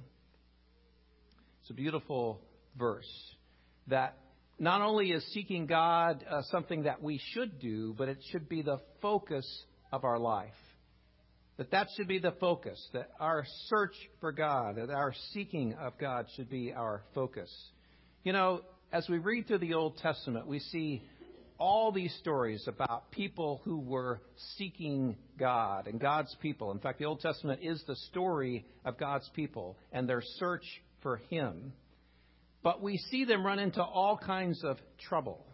It's 1.62 1.71
a 1.71 1.75
beautiful 1.75 2.43
verse 2.76 3.09
that 3.87 4.19
not 4.59 4.83
only 4.83 5.11
is 5.11 5.25
seeking 5.33 5.66
God 5.66 6.25
uh, 6.28 6.43
something 6.50 6.83
that 6.83 7.02
we 7.02 7.21
should 7.33 7.59
do, 7.59 7.95
but 7.97 8.09
it 8.09 8.19
should 8.31 8.49
be 8.49 8.62
the 8.62 8.81
focus 9.00 9.47
of 9.93 10.04
our 10.04 10.19
life. 10.19 10.52
That 11.57 11.71
that 11.71 11.87
should 11.97 12.09
be 12.09 12.19
the 12.19 12.33
focus, 12.33 12.85
that 12.93 13.11
our 13.21 13.45
search 13.66 13.95
for 14.21 14.33
God, 14.33 14.76
that 14.76 14.90
our 14.90 15.14
seeking 15.33 15.75
of 15.75 15.97
God 15.99 16.26
should 16.35 16.50
be 16.50 16.73
our 16.73 17.04
focus. 17.14 17.50
You 18.25 18.33
know, 18.33 18.62
as 18.93 19.09
we 19.09 19.19
read 19.19 19.47
through 19.47 19.59
the 19.59 19.75
Old 19.75 19.97
Testament, 19.99 20.47
we 20.47 20.59
see 20.59 21.04
all 21.58 21.92
these 21.92 22.14
stories 22.20 22.66
about 22.66 23.11
people 23.11 23.61
who 23.64 23.78
were 23.78 24.20
seeking 24.56 25.16
God 25.38 25.87
and 25.87 26.00
God's 26.00 26.34
people. 26.40 26.73
In 26.73 26.78
fact, 26.78 26.99
the 26.99 27.04
Old 27.04 27.20
Testament 27.20 27.61
is 27.62 27.82
the 27.87 27.96
story 28.11 28.64
of 28.84 28.99
God's 28.99 29.28
people 29.34 29.76
and 29.92 30.08
their 30.08 30.23
search 30.38 30.64
for 31.02 31.18
Him. 31.28 31.73
But 32.62 32.82
we 32.82 32.96
see 32.96 33.25
them 33.25 33.44
run 33.44 33.58
into 33.58 33.82
all 33.82 34.16
kinds 34.16 34.64
of 34.64 34.78
trouble. 35.08 35.44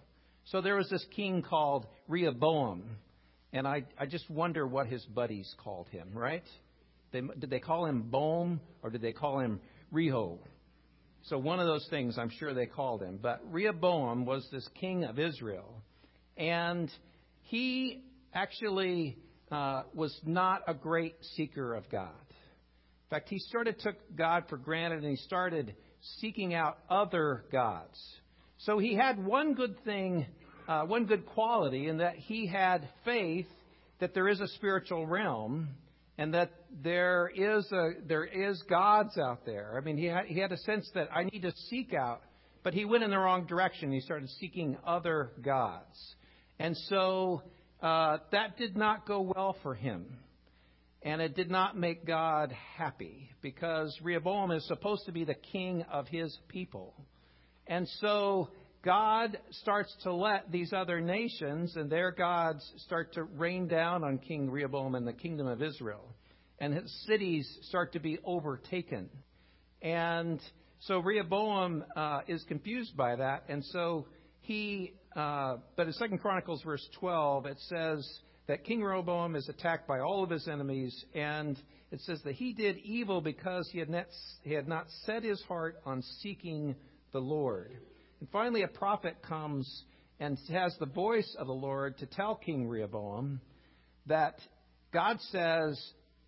So 0.44 0.60
there 0.60 0.76
was 0.76 0.88
this 0.88 1.04
king 1.14 1.42
called 1.42 1.86
Rehoboam, 2.08 2.82
and 3.52 3.66
I, 3.66 3.84
I 3.98 4.06
just 4.06 4.28
wonder 4.30 4.66
what 4.66 4.86
his 4.86 5.04
buddies 5.04 5.52
called 5.62 5.88
him, 5.88 6.10
right? 6.14 6.44
They, 7.12 7.20
did 7.20 7.50
they 7.50 7.58
call 7.58 7.86
him 7.86 8.02
Boam 8.02 8.60
or 8.82 8.90
did 8.90 9.02
they 9.02 9.12
call 9.12 9.40
him 9.40 9.60
Reho? 9.92 10.38
So 11.24 11.38
one 11.38 11.60
of 11.60 11.66
those 11.66 11.86
things 11.90 12.16
I'm 12.16 12.30
sure 12.30 12.54
they 12.54 12.66
called 12.66 13.02
him. 13.02 13.18
But 13.20 13.42
Rehoboam 13.50 14.24
was 14.24 14.46
this 14.50 14.68
king 14.80 15.04
of 15.04 15.18
Israel, 15.18 15.79
and 16.40 16.90
he 17.42 18.02
actually 18.32 19.18
uh, 19.52 19.82
was 19.94 20.18
not 20.24 20.62
a 20.66 20.74
great 20.74 21.14
seeker 21.36 21.74
of 21.74 21.88
God. 21.90 22.08
In 22.08 23.16
fact, 23.16 23.28
he 23.28 23.38
sort 23.50 23.68
of 23.68 23.76
took 23.78 23.96
God 24.16 24.44
for 24.48 24.56
granted, 24.56 25.02
and 25.02 25.10
he 25.10 25.16
started 25.16 25.74
seeking 26.18 26.54
out 26.54 26.78
other 26.88 27.44
gods. 27.52 27.98
So 28.58 28.78
he 28.78 28.94
had 28.94 29.24
one 29.24 29.54
good 29.54 29.84
thing, 29.84 30.26
uh, 30.66 30.82
one 30.82 31.04
good 31.04 31.26
quality, 31.26 31.88
in 31.88 31.98
that 31.98 32.14
he 32.16 32.46
had 32.46 32.88
faith 33.04 33.46
that 33.98 34.14
there 34.14 34.28
is 34.28 34.40
a 34.40 34.48
spiritual 34.48 35.06
realm 35.06 35.68
and 36.16 36.34
that 36.34 36.52
there 36.82 37.30
is 37.34 37.70
a, 37.72 37.90
there 38.06 38.24
is 38.24 38.62
gods 38.68 39.18
out 39.18 39.44
there. 39.44 39.74
I 39.76 39.84
mean, 39.84 39.96
he 39.96 40.06
had, 40.06 40.26
he 40.26 40.38
had 40.38 40.52
a 40.52 40.58
sense 40.58 40.88
that 40.94 41.08
I 41.14 41.24
need 41.24 41.42
to 41.42 41.52
seek 41.68 41.92
out, 41.94 42.22
but 42.62 42.74
he 42.74 42.84
went 42.84 43.04
in 43.04 43.10
the 43.10 43.18
wrong 43.18 43.46
direction. 43.46 43.90
He 43.92 44.00
started 44.00 44.28
seeking 44.38 44.76
other 44.86 45.32
gods, 45.42 46.14
and 46.60 46.76
so 46.88 47.42
uh, 47.82 48.18
that 48.32 48.58
did 48.58 48.76
not 48.76 49.06
go 49.06 49.32
well 49.34 49.56
for 49.62 49.74
him. 49.74 50.18
And 51.02 51.22
it 51.22 51.34
did 51.34 51.50
not 51.50 51.78
make 51.78 52.06
God 52.06 52.54
happy 52.76 53.30
because 53.40 53.98
Rehoboam 54.02 54.50
is 54.50 54.66
supposed 54.68 55.06
to 55.06 55.12
be 55.12 55.24
the 55.24 55.34
king 55.34 55.82
of 55.90 56.06
his 56.08 56.36
people. 56.48 56.94
And 57.66 57.88
so 58.00 58.50
God 58.84 59.38
starts 59.62 59.96
to 60.02 60.12
let 60.12 60.52
these 60.52 60.74
other 60.74 61.00
nations 61.00 61.74
and 61.76 61.88
their 61.88 62.10
gods 62.10 62.62
start 62.84 63.14
to 63.14 63.22
rain 63.22 63.66
down 63.66 64.04
on 64.04 64.18
King 64.18 64.50
Rehoboam 64.50 64.94
and 64.94 65.06
the 65.06 65.14
kingdom 65.14 65.46
of 65.46 65.62
Israel. 65.62 66.14
And 66.58 66.74
his 66.74 67.04
cities 67.06 67.50
start 67.62 67.94
to 67.94 68.00
be 68.00 68.18
overtaken. 68.22 69.08
And 69.80 70.38
so 70.80 70.98
Rehoboam 70.98 71.84
uh, 71.96 72.20
is 72.28 72.44
confused 72.46 72.94
by 72.94 73.16
that. 73.16 73.44
And 73.48 73.64
so 73.64 74.08
he, 74.40 74.92
uh, 75.16 75.56
but 75.76 75.86
in 75.86 75.92
Second 75.94 76.18
Chronicles 76.18 76.62
verse 76.62 76.86
12, 76.98 77.46
it 77.46 77.58
says, 77.68 78.20
that 78.50 78.64
King 78.64 78.82
Rehoboam 78.82 79.36
is 79.36 79.48
attacked 79.48 79.86
by 79.86 80.00
all 80.00 80.24
of 80.24 80.30
his 80.30 80.48
enemies, 80.48 81.04
and 81.14 81.56
it 81.92 82.00
says 82.00 82.20
that 82.24 82.34
he 82.34 82.52
did 82.52 82.78
evil 82.78 83.20
because 83.20 83.68
he 83.70 83.78
had 83.78 83.88
not, 83.88 84.06
he 84.42 84.52
had 84.52 84.66
not 84.66 84.86
set 85.06 85.22
his 85.22 85.40
heart 85.42 85.76
on 85.86 86.02
seeking 86.20 86.74
the 87.12 87.20
Lord. 87.20 87.70
And 88.18 88.28
finally, 88.30 88.62
a 88.62 88.68
prophet 88.68 89.22
comes 89.22 89.84
and 90.18 90.36
has 90.48 90.76
the 90.80 90.86
voice 90.86 91.32
of 91.38 91.46
the 91.46 91.52
Lord 91.52 91.98
to 91.98 92.06
tell 92.06 92.34
King 92.34 92.66
Rehoboam 92.66 93.40
that 94.06 94.34
God 94.92 95.18
says 95.30 95.80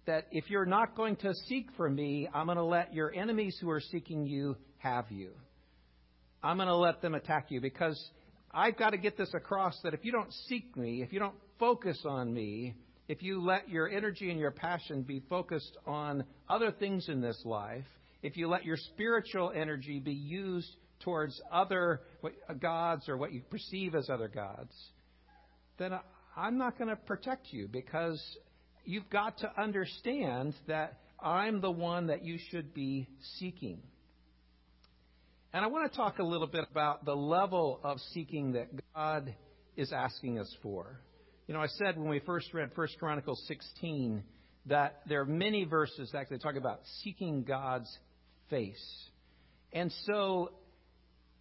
that 0.07 0.27
if 0.31 0.49
you're 0.49 0.65
not 0.65 0.97
going 0.97 1.17
to 1.17 1.35
seek 1.49 1.71
for 1.77 1.91
me, 1.91 2.29
I'm 2.33 2.47
going 2.47 2.57
to 2.57 2.63
let 2.63 2.95
your 2.95 3.13
enemies 3.13 3.59
who 3.61 3.69
are 3.71 3.81
seeking 3.81 4.27
you 4.27 4.57
have 4.79 5.07
you. 5.11 5.33
I'm 6.41 6.57
going 6.57 6.69
to 6.69 6.77
let 6.77 7.03
them 7.03 7.17
attack 7.17 7.47
you 7.49 7.61
because 7.61 8.01
I've 8.55 8.77
got 8.77 8.91
to 8.91 8.99
get 8.99 9.17
this 9.17 9.33
across 9.35 9.79
that 9.83 9.95
if 9.95 10.05
you 10.05 10.13
don't 10.13 10.33
seek 10.49 10.77
me, 10.77 11.03
if 11.03 11.13
you 11.13 11.19
don't 11.19 11.35
focus 11.59 11.99
on 12.05 12.33
me, 12.33 12.75
if 13.09 13.23
you 13.23 13.43
let 13.43 13.69
your 13.69 13.89
energy 13.89 14.31
and 14.31 14.39
your 14.39 14.51
passion 14.51 15.03
be 15.03 15.21
focused 15.29 15.77
on 15.87 16.25
other 16.49 16.71
things 16.71 17.09
in 17.09 17.21
this 17.21 17.41
life, 17.45 17.85
if 18.23 18.37
you 18.37 18.49
let 18.49 18.65
your 18.65 18.77
spiritual 18.77 19.53
energy 19.55 19.99
be 19.99 20.13
used 20.13 20.69
towards 21.01 21.41
other 21.51 22.03
uh, 22.25 22.53
gods 22.55 23.09
or 23.09 23.17
what 23.17 23.33
you 23.33 23.43
perceive 23.51 23.95
as 23.95 24.09
other 24.09 24.29
gods, 24.29 24.73
then 25.79 25.99
I'm 26.37 26.59
not 26.59 26.79
going 26.79 26.91
to 26.91 26.97
protect 26.97 27.53
you 27.53 27.69
because 27.69 28.23
you've 28.85 29.11
got 29.11 29.39
to 29.39 29.61
understand 29.61 30.55
that 30.69 31.01
I'm 31.21 31.61
the 31.61 31.71
one 31.71 32.09
that 32.09 32.25
you 32.25 32.39
should 32.51 32.75
be 32.75 33.09
seeking. 33.39 33.81
And 35.55 35.63
I 35.63 35.69
want 35.69 35.91
to 35.91 35.95
talk 35.95 36.19
a 36.19 36.23
little 36.23 36.47
bit 36.47 36.65
about 36.71 37.05
the 37.05 37.15
level 37.15 37.79
of 37.85 37.99
seeking 38.15 38.53
that 38.53 38.69
God 38.95 39.35
is 39.77 39.93
asking 39.93 40.39
us 40.39 40.51
for. 40.63 40.99
You 41.47 41.53
know, 41.53 41.61
I 41.61 41.67
said 41.67 41.99
when 41.99 42.09
we 42.09 42.21
first 42.21 42.55
read 42.55 42.71
1 42.75 42.89
Chronicles 42.99 43.43
16 43.49 44.23
that 44.67 45.03
there 45.07 45.21
are 45.21 45.27
many 45.27 45.65
verses 45.65 46.11
that 46.13 46.19
actually 46.21 46.39
talk 46.39 46.57
about 46.57 46.81
seeking 47.03 47.43
God's 47.43 47.95
face. 48.49 48.83
And 49.75 49.93
so 50.07 50.53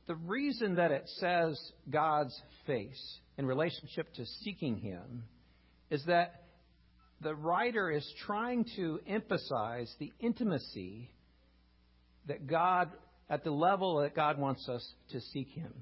the 0.08 0.16
reason 0.16 0.76
that 0.76 0.92
it 0.92 1.10
says 1.20 1.58
God's 1.90 2.38
face 2.68 3.20
in 3.38 3.46
relationship 3.46 4.14
to 4.16 4.26
seeking 4.44 4.76
Him 4.76 5.24
is 5.90 6.04
that 6.08 6.44
the 7.22 7.34
writer 7.34 7.90
is 7.90 8.06
trying 8.26 8.66
to 8.76 9.00
emphasize 9.08 9.94
the 10.00 10.12
intimacy 10.20 11.10
that 12.28 12.46
God, 12.48 12.90
at 13.32 13.46
the 13.46 13.52
level 13.52 14.02
that 14.02 14.14
God 14.14 14.38
wants 14.38 14.68
us 14.68 14.86
to 15.12 15.22
seek 15.22 15.48
Him. 15.48 15.74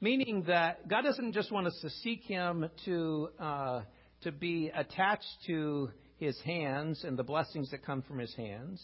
Meaning 0.00 0.42
that 0.48 0.88
God 0.88 1.02
doesn't 1.02 1.32
just 1.32 1.52
want 1.52 1.68
us 1.68 1.78
to 1.82 1.88
seek 1.88 2.24
Him 2.24 2.68
to, 2.84 3.28
uh, 3.38 3.80
to 4.22 4.32
be 4.32 4.72
attached 4.74 5.36
to 5.46 5.90
His 6.18 6.36
hands 6.40 7.04
and 7.04 7.16
the 7.16 7.22
blessings 7.22 7.70
that 7.70 7.86
come 7.86 8.02
from 8.02 8.18
His 8.18 8.34
hands, 8.34 8.82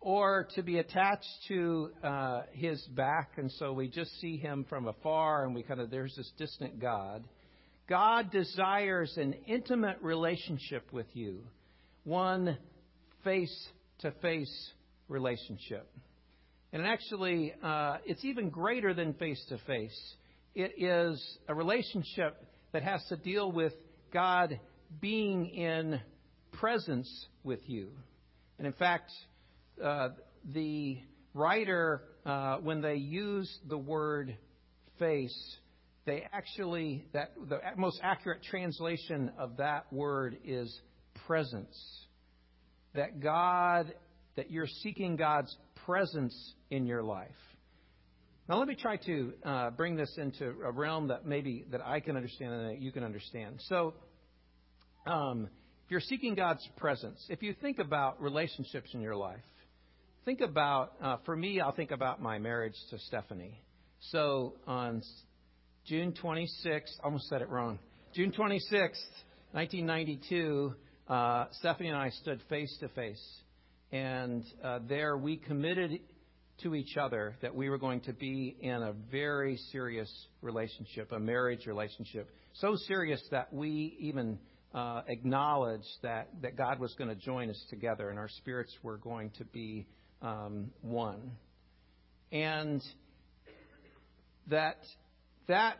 or 0.00 0.46
to 0.54 0.62
be 0.62 0.78
attached 0.78 1.26
to 1.48 1.90
uh, 2.04 2.42
His 2.52 2.80
back, 2.94 3.32
and 3.38 3.50
so 3.50 3.72
we 3.72 3.88
just 3.88 4.18
see 4.20 4.36
Him 4.36 4.64
from 4.68 4.86
afar 4.86 5.44
and 5.44 5.54
we 5.54 5.64
kind 5.64 5.80
of, 5.80 5.90
there's 5.90 6.14
this 6.16 6.30
distant 6.38 6.80
God. 6.80 7.24
God 7.88 8.30
desires 8.30 9.12
an 9.16 9.34
intimate 9.48 9.98
relationship 10.00 10.92
with 10.92 11.06
you, 11.12 11.40
one 12.04 12.56
face 13.24 13.68
to 13.98 14.12
face 14.22 14.70
relationship. 15.08 15.88
And 16.72 16.86
actually, 16.86 17.54
uh, 17.62 17.98
it's 18.04 18.24
even 18.24 18.50
greater 18.50 18.92
than 18.92 19.14
face 19.14 19.42
to 19.48 19.58
face. 19.66 20.14
It 20.54 20.72
is 20.78 21.38
a 21.48 21.54
relationship 21.54 22.36
that 22.72 22.82
has 22.82 23.04
to 23.08 23.16
deal 23.16 23.50
with 23.52 23.72
God 24.12 24.58
being 25.00 25.46
in 25.46 26.00
presence 26.52 27.26
with 27.44 27.60
you. 27.66 27.90
And 28.58 28.66
in 28.66 28.72
fact, 28.72 29.10
uh, 29.82 30.08
the 30.52 30.98
writer, 31.34 32.02
uh, 32.24 32.56
when 32.56 32.80
they 32.80 32.96
use 32.96 33.58
the 33.68 33.78
word 33.78 34.36
face, 34.98 35.56
they 36.06 36.24
actually, 36.32 37.04
that 37.12 37.32
the 37.48 37.60
most 37.76 38.00
accurate 38.02 38.42
translation 38.42 39.32
of 39.38 39.56
that 39.58 39.92
word 39.92 40.38
is 40.44 40.80
presence. 41.26 41.76
That 42.94 43.20
God, 43.20 43.92
that 44.36 44.50
you're 44.50 44.68
seeking 44.82 45.16
God's 45.16 45.54
presence 45.86 46.54
in 46.70 46.86
your 46.86 47.02
life. 47.02 47.30
Now, 48.48 48.58
let 48.58 48.68
me 48.68 48.76
try 48.76 48.96
to 48.96 49.32
uh, 49.44 49.70
bring 49.70 49.96
this 49.96 50.12
into 50.18 50.46
a 50.64 50.70
realm 50.70 51.08
that 51.08 51.26
maybe 51.26 51.64
that 51.70 51.84
I 51.84 52.00
can 52.00 52.16
understand 52.16 52.52
and 52.52 52.70
that 52.70 52.80
you 52.80 52.92
can 52.92 53.02
understand. 53.02 53.60
So, 53.68 53.94
um, 55.06 55.48
if 55.84 55.90
you're 55.90 56.00
seeking 56.00 56.34
God's 56.34 56.68
presence, 56.76 57.24
if 57.28 57.42
you 57.42 57.54
think 57.60 57.78
about 57.78 58.20
relationships 58.20 58.90
in 58.92 59.00
your 59.00 59.16
life, 59.16 59.40
think 60.24 60.40
about, 60.40 60.92
uh, 61.00 61.16
for 61.24 61.36
me, 61.36 61.60
I'll 61.60 61.74
think 61.74 61.92
about 61.92 62.20
my 62.20 62.38
marriage 62.38 62.76
to 62.90 62.98
Stephanie. 62.98 63.60
So, 64.10 64.54
on 64.66 65.02
June 65.86 66.12
26th, 66.12 66.82
almost 67.02 67.28
said 67.28 67.42
it 67.42 67.48
wrong. 67.48 67.78
June 68.14 68.32
26th, 68.32 69.06
1992, 69.52 70.74
uh, 71.08 71.44
Stephanie 71.52 71.88
and 71.88 71.98
I 71.98 72.10
stood 72.10 72.40
face 72.48 72.76
to 72.80 72.88
face. 72.90 73.22
And 73.92 74.44
uh, 74.62 74.80
there 74.88 75.16
we 75.16 75.36
committed 75.36 76.00
to 76.62 76.74
each 76.74 76.96
other 76.96 77.36
that 77.42 77.54
we 77.54 77.68
were 77.68 77.78
going 77.78 78.00
to 78.02 78.12
be 78.12 78.56
in 78.60 78.82
a 78.82 78.92
very 79.10 79.56
serious 79.72 80.10
relationship, 80.40 81.12
a 81.12 81.18
marriage 81.18 81.66
relationship. 81.66 82.30
So 82.54 82.76
serious 82.86 83.22
that 83.30 83.52
we 83.52 83.96
even 84.00 84.38
uh, 84.74 85.02
acknowledged 85.06 85.86
that, 86.02 86.28
that 86.42 86.56
God 86.56 86.78
was 86.80 86.94
going 86.94 87.10
to 87.10 87.16
join 87.16 87.50
us 87.50 87.62
together 87.70 88.10
and 88.10 88.18
our 88.18 88.28
spirits 88.28 88.74
were 88.82 88.96
going 88.96 89.30
to 89.38 89.44
be 89.44 89.86
um, 90.22 90.70
one. 90.80 91.32
And 92.32 92.82
that 94.48 94.78
that 95.48 95.76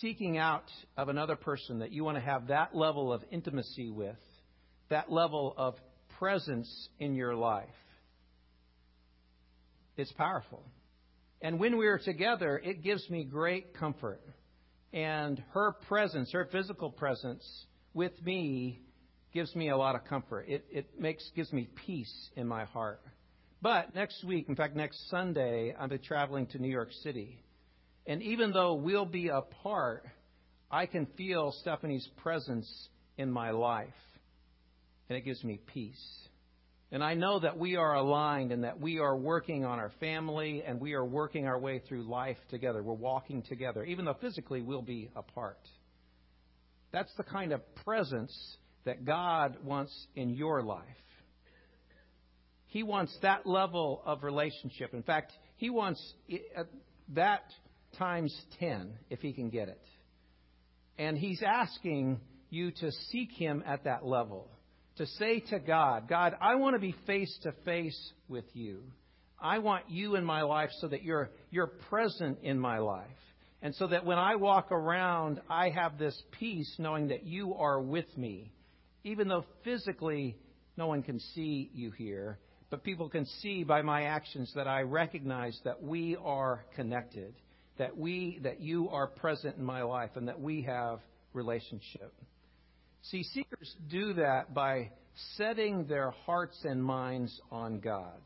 seeking 0.00 0.38
out 0.38 0.70
of 0.96 1.08
another 1.08 1.36
person 1.36 1.80
that 1.80 1.92
you 1.92 2.04
want 2.04 2.16
to 2.16 2.22
have 2.22 2.48
that 2.48 2.74
level 2.74 3.12
of 3.12 3.22
intimacy 3.30 3.90
with, 3.90 4.16
that 4.90 5.10
level 5.10 5.54
of 5.56 5.74
presence 6.18 6.88
in 6.98 7.14
your 7.14 7.34
life, 7.34 7.68
it's 9.96 10.12
powerful. 10.12 10.62
And 11.40 11.60
when 11.60 11.76
we 11.76 11.86
are 11.86 11.98
together, 11.98 12.60
it 12.62 12.82
gives 12.82 13.08
me 13.10 13.24
great 13.24 13.74
comfort. 13.74 14.20
And 14.92 15.42
her 15.52 15.72
presence, 15.86 16.32
her 16.32 16.48
physical 16.50 16.90
presence 16.90 17.44
with 17.94 18.12
me, 18.24 18.80
gives 19.32 19.54
me 19.54 19.68
a 19.68 19.76
lot 19.76 19.94
of 19.94 20.04
comfort. 20.04 20.46
It, 20.48 20.64
it 20.70 20.98
makes 20.98 21.28
gives 21.36 21.52
me 21.52 21.68
peace 21.86 22.30
in 22.36 22.46
my 22.46 22.64
heart. 22.64 23.00
But 23.60 23.94
next 23.94 24.24
week, 24.24 24.48
in 24.48 24.56
fact, 24.56 24.76
next 24.76 25.10
Sunday, 25.10 25.74
be 25.88 25.98
traveling 25.98 26.46
to 26.48 26.58
New 26.58 26.70
York 26.70 26.92
City. 27.02 27.42
And 28.06 28.22
even 28.22 28.52
though 28.52 28.74
we'll 28.74 29.04
be 29.04 29.28
apart, 29.28 30.06
I 30.70 30.86
can 30.86 31.06
feel 31.16 31.52
Stephanie's 31.60 32.08
presence 32.22 32.88
in 33.16 33.30
my 33.30 33.50
life. 33.50 33.88
And 35.08 35.16
it 35.16 35.22
gives 35.22 35.42
me 35.42 35.60
peace. 35.66 36.28
And 36.90 37.04
I 37.04 37.14
know 37.14 37.40
that 37.40 37.58
we 37.58 37.76
are 37.76 37.94
aligned 37.94 38.50
and 38.50 38.64
that 38.64 38.80
we 38.80 38.98
are 38.98 39.16
working 39.16 39.64
on 39.64 39.78
our 39.78 39.92
family 40.00 40.62
and 40.66 40.80
we 40.80 40.94
are 40.94 41.04
working 41.04 41.46
our 41.46 41.58
way 41.58 41.82
through 41.86 42.04
life 42.04 42.38
together. 42.48 42.82
We're 42.82 42.94
walking 42.94 43.42
together, 43.42 43.84
even 43.84 44.06
though 44.06 44.16
physically 44.20 44.62
we'll 44.62 44.82
be 44.82 45.10
apart. 45.14 45.60
That's 46.90 47.12
the 47.18 47.24
kind 47.24 47.52
of 47.52 47.60
presence 47.84 48.34
that 48.84 49.04
God 49.04 49.58
wants 49.62 49.92
in 50.16 50.30
your 50.30 50.62
life. 50.62 50.86
He 52.68 52.82
wants 52.82 53.16
that 53.20 53.46
level 53.46 54.02
of 54.06 54.22
relationship. 54.22 54.94
In 54.94 55.02
fact, 55.02 55.32
He 55.56 55.68
wants 55.68 56.02
uh, 56.56 56.64
that 57.14 57.44
times 57.98 58.34
10 58.60 58.92
if 59.10 59.20
He 59.20 59.32
can 59.34 59.50
get 59.50 59.68
it. 59.68 59.82
And 60.98 61.18
He's 61.18 61.42
asking 61.42 62.20
you 62.48 62.70
to 62.70 62.92
seek 63.10 63.30
Him 63.32 63.62
at 63.66 63.84
that 63.84 64.06
level 64.06 64.50
to 64.98 65.06
say 65.06 65.40
to 65.40 65.58
God, 65.58 66.08
God, 66.08 66.34
I 66.40 66.56
want 66.56 66.74
to 66.74 66.80
be 66.80 66.94
face 67.06 67.36
to 67.42 67.52
face 67.64 68.12
with 68.28 68.44
you. 68.52 68.82
I 69.40 69.58
want 69.58 69.88
you 69.88 70.16
in 70.16 70.24
my 70.24 70.42
life 70.42 70.70
so 70.80 70.88
that 70.88 71.02
you're, 71.02 71.30
you're 71.50 71.68
present 71.88 72.38
in 72.42 72.58
my 72.58 72.78
life. 72.78 73.06
And 73.62 73.74
so 73.74 73.86
that 73.88 74.04
when 74.04 74.18
I 74.18 74.36
walk 74.36 74.70
around, 74.70 75.40
I 75.48 75.70
have 75.70 75.98
this 75.98 76.20
peace 76.38 76.72
knowing 76.78 77.08
that 77.08 77.24
you 77.24 77.54
are 77.54 77.80
with 77.80 78.16
me. 78.16 78.52
Even 79.04 79.28
though 79.28 79.44
physically 79.64 80.36
no 80.76 80.86
one 80.86 81.02
can 81.02 81.18
see 81.20 81.70
you 81.72 81.90
here, 81.92 82.38
but 82.70 82.84
people 82.84 83.08
can 83.08 83.26
see 83.40 83.64
by 83.64 83.82
my 83.82 84.02
actions 84.02 84.52
that 84.54 84.68
I 84.68 84.82
recognize 84.82 85.58
that 85.64 85.82
we 85.82 86.16
are 86.22 86.64
connected, 86.76 87.34
that 87.78 87.96
we, 87.96 88.38
that 88.42 88.60
you 88.60 88.88
are 88.90 89.06
present 89.06 89.56
in 89.56 89.64
my 89.64 89.82
life, 89.82 90.10
and 90.16 90.28
that 90.28 90.40
we 90.40 90.62
have 90.62 91.00
relationship. 91.32 92.12
See, 93.02 93.22
seekers 93.22 93.74
do 93.88 94.14
that 94.14 94.54
by 94.54 94.90
setting 95.36 95.86
their 95.86 96.10
hearts 96.10 96.58
and 96.64 96.82
minds 96.82 97.40
on 97.50 97.80
God. 97.80 98.20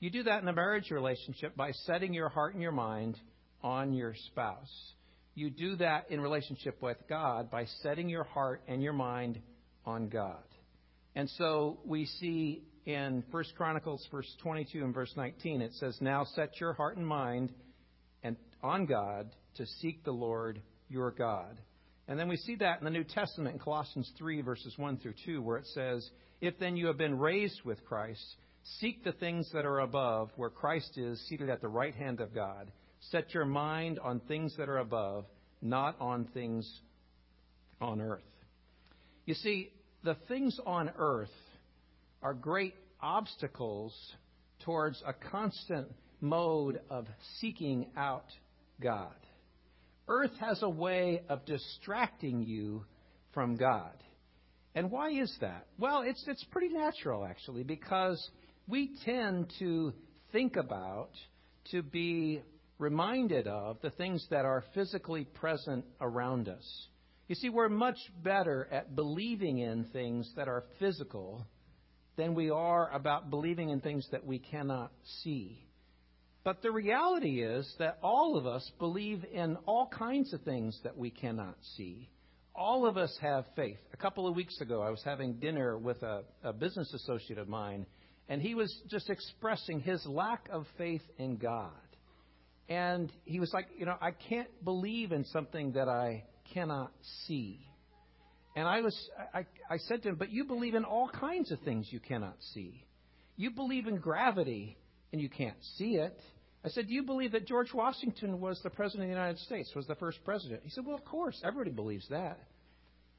You 0.00 0.10
do 0.10 0.22
that 0.24 0.42
in 0.42 0.48
a 0.48 0.52
marriage 0.52 0.90
relationship 0.90 1.56
by 1.56 1.72
setting 1.72 2.14
your 2.14 2.28
heart 2.28 2.54
and 2.54 2.62
your 2.62 2.72
mind 2.72 3.18
on 3.62 3.92
your 3.92 4.14
spouse. 4.26 4.92
You 5.34 5.50
do 5.50 5.76
that 5.76 6.10
in 6.10 6.20
relationship 6.20 6.80
with 6.82 6.96
God 7.08 7.50
by 7.50 7.64
setting 7.82 8.08
your 8.08 8.24
heart 8.24 8.62
and 8.68 8.82
your 8.82 8.92
mind 8.92 9.40
on 9.84 10.08
God. 10.08 10.42
And 11.14 11.28
so 11.30 11.78
we 11.84 12.06
see 12.06 12.62
in 12.86 13.24
1 13.30 13.44
Chronicles 13.56 14.06
verse 14.10 14.32
22 14.42 14.84
and 14.84 14.94
verse 14.94 15.12
19 15.16 15.60
it 15.60 15.72
says 15.74 15.96
now 16.00 16.24
set 16.24 16.60
your 16.60 16.72
heart 16.72 16.96
and 16.96 17.06
mind 17.06 17.52
and 18.22 18.36
on 18.62 18.86
God 18.86 19.28
to 19.56 19.66
seek 19.80 20.04
the 20.04 20.12
Lord 20.12 20.62
your 20.88 21.10
God. 21.10 21.60
And 22.08 22.18
then 22.18 22.28
we 22.28 22.38
see 22.38 22.56
that 22.56 22.78
in 22.78 22.84
the 22.84 22.90
New 22.90 23.04
Testament 23.04 23.54
in 23.54 23.60
Colossians 23.60 24.10
3, 24.16 24.40
verses 24.40 24.72
1 24.78 24.96
through 24.96 25.14
2, 25.26 25.42
where 25.42 25.58
it 25.58 25.66
says, 25.66 26.08
If 26.40 26.58
then 26.58 26.76
you 26.76 26.86
have 26.86 26.96
been 26.96 27.18
raised 27.18 27.62
with 27.64 27.84
Christ, 27.84 28.24
seek 28.80 29.04
the 29.04 29.12
things 29.12 29.50
that 29.52 29.66
are 29.66 29.80
above, 29.80 30.30
where 30.36 30.48
Christ 30.48 30.96
is 30.96 31.20
seated 31.28 31.50
at 31.50 31.60
the 31.60 31.68
right 31.68 31.94
hand 31.94 32.20
of 32.20 32.34
God. 32.34 32.72
Set 33.10 33.34
your 33.34 33.44
mind 33.44 33.98
on 33.98 34.20
things 34.20 34.56
that 34.56 34.70
are 34.70 34.78
above, 34.78 35.26
not 35.60 36.00
on 36.00 36.24
things 36.32 36.68
on 37.78 38.00
earth. 38.00 38.22
You 39.26 39.34
see, 39.34 39.70
the 40.02 40.16
things 40.28 40.58
on 40.64 40.90
earth 40.96 41.28
are 42.22 42.32
great 42.32 42.74
obstacles 43.00 43.94
towards 44.64 45.02
a 45.06 45.12
constant 45.12 45.88
mode 46.22 46.80
of 46.88 47.06
seeking 47.38 47.86
out 47.96 48.26
God. 48.80 49.14
Earth 50.08 50.32
has 50.40 50.62
a 50.62 50.68
way 50.68 51.22
of 51.28 51.44
distracting 51.44 52.42
you 52.42 52.84
from 53.32 53.56
God. 53.56 53.92
And 54.74 54.90
why 54.90 55.10
is 55.10 55.34
that? 55.40 55.66
Well, 55.78 56.02
it's, 56.02 56.24
it's 56.26 56.44
pretty 56.44 56.68
natural, 56.68 57.24
actually, 57.24 57.62
because 57.62 58.30
we 58.66 58.96
tend 59.04 59.52
to 59.58 59.92
think 60.32 60.56
about, 60.56 61.10
to 61.70 61.82
be 61.82 62.42
reminded 62.78 63.46
of 63.46 63.78
the 63.82 63.90
things 63.90 64.26
that 64.30 64.44
are 64.44 64.64
physically 64.74 65.24
present 65.24 65.84
around 66.00 66.48
us. 66.48 66.86
You 67.26 67.34
see, 67.34 67.50
we're 67.50 67.68
much 67.68 67.98
better 68.22 68.68
at 68.70 68.94
believing 68.94 69.58
in 69.58 69.84
things 69.92 70.30
that 70.36 70.48
are 70.48 70.64
physical 70.78 71.46
than 72.16 72.34
we 72.34 72.50
are 72.50 72.90
about 72.92 73.30
believing 73.30 73.70
in 73.70 73.80
things 73.80 74.06
that 74.12 74.24
we 74.24 74.38
cannot 74.38 74.92
see. 75.22 75.67
But 76.48 76.62
the 76.62 76.70
reality 76.70 77.42
is 77.42 77.70
that 77.78 77.98
all 78.02 78.38
of 78.38 78.46
us 78.46 78.72
believe 78.78 79.22
in 79.30 79.56
all 79.66 79.86
kinds 79.86 80.32
of 80.32 80.40
things 80.44 80.80
that 80.82 80.96
we 80.96 81.10
cannot 81.10 81.58
see. 81.76 82.08
All 82.54 82.86
of 82.86 82.96
us 82.96 83.14
have 83.20 83.44
faith. 83.54 83.76
A 83.92 83.98
couple 83.98 84.26
of 84.26 84.34
weeks 84.34 84.58
ago, 84.62 84.80
I 84.80 84.88
was 84.88 85.02
having 85.04 85.34
dinner 85.34 85.76
with 85.76 86.02
a, 86.02 86.22
a 86.42 86.54
business 86.54 86.90
associate 86.94 87.38
of 87.38 87.48
mine, 87.48 87.84
and 88.30 88.40
he 88.40 88.54
was 88.54 88.74
just 88.88 89.10
expressing 89.10 89.80
his 89.80 90.02
lack 90.06 90.48
of 90.50 90.64
faith 90.78 91.02
in 91.18 91.36
God. 91.36 91.68
And 92.66 93.12
he 93.26 93.40
was 93.40 93.52
like, 93.52 93.66
You 93.76 93.84
know, 93.84 93.96
I 94.00 94.12
can't 94.12 94.48
believe 94.64 95.12
in 95.12 95.26
something 95.26 95.72
that 95.72 95.90
I 95.90 96.24
cannot 96.54 96.92
see. 97.26 97.60
And 98.56 98.66
I 98.66 98.80
was, 98.80 98.96
I, 99.34 99.44
I 99.68 99.76
said 99.76 100.02
to 100.04 100.08
him, 100.08 100.16
But 100.16 100.32
you 100.32 100.46
believe 100.46 100.74
in 100.74 100.84
all 100.84 101.10
kinds 101.10 101.52
of 101.52 101.60
things 101.60 101.88
you 101.90 102.00
cannot 102.00 102.36
see. 102.54 102.86
You 103.36 103.50
believe 103.50 103.86
in 103.86 103.96
gravity, 103.98 104.78
and 105.12 105.20
you 105.20 105.28
can't 105.28 105.62
see 105.76 105.96
it. 105.96 106.18
I 106.64 106.68
said, 106.68 106.88
Do 106.88 106.94
you 106.94 107.02
believe 107.02 107.32
that 107.32 107.46
George 107.46 107.72
Washington 107.72 108.40
was 108.40 108.60
the 108.62 108.70
President 108.70 109.04
of 109.04 109.08
the 109.08 109.14
United 109.14 109.38
States, 109.40 109.72
was 109.74 109.86
the 109.86 109.94
first 109.94 110.18
president? 110.24 110.62
He 110.64 110.70
said, 110.70 110.84
Well, 110.84 110.96
of 110.96 111.04
course. 111.04 111.40
Everybody 111.44 111.70
believes 111.70 112.08
that. 112.08 112.38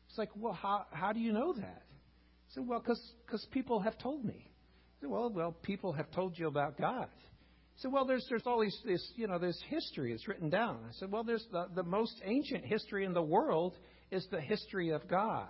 It's 0.09 0.17
like, 0.17 0.29
Well, 0.35 0.53
how, 0.53 0.85
how 0.91 1.13
do 1.13 1.19
you 1.19 1.31
know 1.31 1.53
that? 1.53 1.83
I 1.83 2.53
said, 2.53 2.67
Well, 2.67 2.79
because 2.79 3.47
people 3.51 3.79
have 3.79 3.97
told 3.97 4.25
me. 4.25 4.45
I 4.45 5.01
said, 5.01 5.09
Well, 5.09 5.29
well, 5.29 5.51
people 5.51 5.93
have 5.93 6.11
told 6.11 6.37
you 6.37 6.47
about 6.47 6.77
God. 6.77 7.07
I 7.07 7.81
said, 7.81 7.93
Well, 7.93 8.05
there's, 8.05 8.25
there's 8.29 8.45
all 8.45 8.59
these, 8.59 8.77
this, 8.85 9.11
you 9.15 9.27
know, 9.27 9.39
there's 9.39 9.61
history. 9.69 10.11
It's 10.11 10.27
written 10.27 10.49
down. 10.49 10.79
I 10.89 10.91
said, 10.99 11.11
Well, 11.11 11.23
there's 11.23 11.45
the, 11.51 11.67
the 11.75 11.83
most 11.83 12.21
ancient 12.25 12.65
history 12.65 13.05
in 13.05 13.13
the 13.13 13.21
world 13.21 13.77
is 14.11 14.27
the 14.31 14.41
history 14.41 14.89
of 14.89 15.07
God 15.07 15.47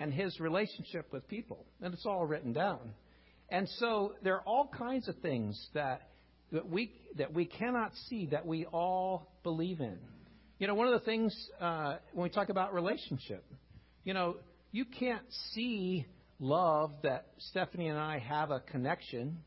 and 0.00 0.12
his 0.12 0.40
relationship 0.40 1.12
with 1.12 1.28
people. 1.28 1.66
And 1.80 1.94
it's 1.94 2.06
all 2.06 2.26
written 2.26 2.52
down. 2.52 2.94
And 3.48 3.68
so 3.78 4.14
there 4.22 4.34
are 4.34 4.42
all 4.42 4.68
kinds 4.76 5.08
of 5.08 5.16
things 5.18 5.68
that 5.74 6.07
that 6.52 6.68
we, 6.68 6.92
that 7.16 7.32
we 7.32 7.44
cannot 7.44 7.92
see 8.08 8.26
that 8.26 8.46
we 8.46 8.64
all 8.66 9.32
believe 9.42 9.80
in. 9.80 9.98
You 10.58 10.66
know, 10.66 10.74
one 10.74 10.88
of 10.88 10.94
the 10.94 11.04
things 11.04 11.34
uh, 11.60 11.96
when 12.12 12.24
we 12.24 12.30
talk 12.30 12.48
about 12.48 12.74
relationship, 12.74 13.44
you 14.04 14.14
know, 14.14 14.36
you 14.72 14.84
can't 14.84 15.22
see 15.54 16.06
love 16.40 16.92
that 17.02 17.26
Stephanie 17.50 17.88
and 17.88 17.98
I 17.98 18.18
have 18.18 18.50
a 18.50 18.60
connection. 18.60 19.38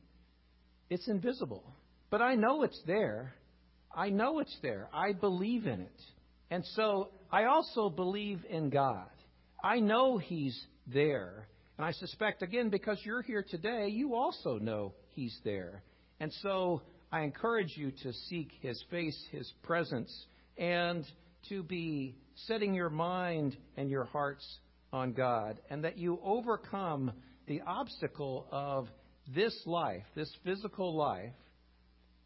It's 0.89 1.07
invisible. 1.07 1.63
But 2.09 2.21
I 2.21 2.35
know 2.35 2.63
it's 2.63 2.79
there. 2.85 3.33
I 3.93 4.09
know 4.09 4.39
it's 4.39 4.55
there. 4.61 4.87
I 4.93 5.13
believe 5.13 5.65
in 5.65 5.81
it. 5.81 6.01
And 6.49 6.65
so 6.75 7.09
I 7.31 7.45
also 7.45 7.89
believe 7.89 8.45
in 8.49 8.69
God. 8.69 9.07
I 9.63 9.79
know 9.79 10.17
He's 10.17 10.59
there. 10.87 11.47
And 11.77 11.85
I 11.85 11.91
suspect, 11.93 12.41
again, 12.41 12.69
because 12.69 12.99
you're 13.03 13.21
here 13.21 13.43
today, 13.49 13.87
you 13.87 14.15
also 14.15 14.57
know 14.59 14.93
He's 15.13 15.37
there. 15.43 15.83
And 16.21 16.31
so 16.43 16.83
I 17.11 17.21
encourage 17.21 17.75
you 17.75 17.91
to 18.03 18.13
seek 18.29 18.51
His 18.61 18.79
face, 18.91 19.19
His 19.31 19.51
presence, 19.63 20.15
and 20.55 21.03
to 21.49 21.63
be 21.63 22.15
setting 22.45 22.75
your 22.75 22.91
mind 22.91 23.57
and 23.75 23.89
your 23.89 24.03
hearts 24.03 24.45
on 24.93 25.13
God, 25.13 25.57
and 25.71 25.83
that 25.83 25.97
you 25.97 26.19
overcome 26.23 27.11
the 27.47 27.61
obstacle 27.61 28.45
of 28.51 28.87
this 29.33 29.59
life, 29.65 30.03
this 30.15 30.31
physical 30.43 30.95
life, 30.95 31.33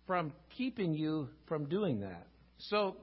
from 0.05 0.33
keeping 0.57 0.93
you 0.93 1.29
from 1.47 1.69
doing 1.69 2.01
that. 2.01 2.27
So, 2.57 2.97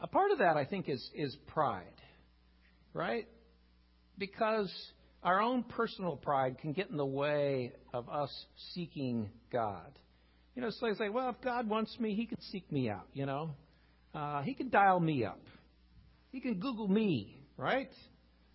a 0.00 0.06
part 0.06 0.30
of 0.30 0.38
that, 0.38 0.56
I 0.56 0.64
think, 0.64 0.88
is, 0.88 1.10
is 1.12 1.36
pride, 1.48 1.82
right? 2.94 3.26
Because 4.16 4.72
our 5.26 5.42
own 5.42 5.64
personal 5.64 6.16
pride 6.16 6.56
can 6.58 6.72
get 6.72 6.88
in 6.88 6.96
the 6.96 7.04
way 7.04 7.72
of 7.92 8.08
us 8.08 8.30
seeking 8.72 9.28
God. 9.52 9.98
You 10.54 10.62
know, 10.62 10.70
so 10.70 10.86
I 10.86 10.94
say, 10.94 11.10
well, 11.10 11.28
if 11.28 11.40
God 11.42 11.68
wants 11.68 11.94
me, 12.00 12.14
He 12.14 12.24
can 12.24 12.40
seek 12.40 12.72
me 12.72 12.88
out, 12.88 13.08
you 13.12 13.26
know. 13.26 13.50
Uh, 14.16 14.40
he 14.40 14.54
can 14.54 14.70
dial 14.70 14.98
me 14.98 15.24
up. 15.24 15.42
He 16.32 16.40
can 16.40 16.54
Google 16.54 16.88
me, 16.88 17.42
right? 17.58 17.90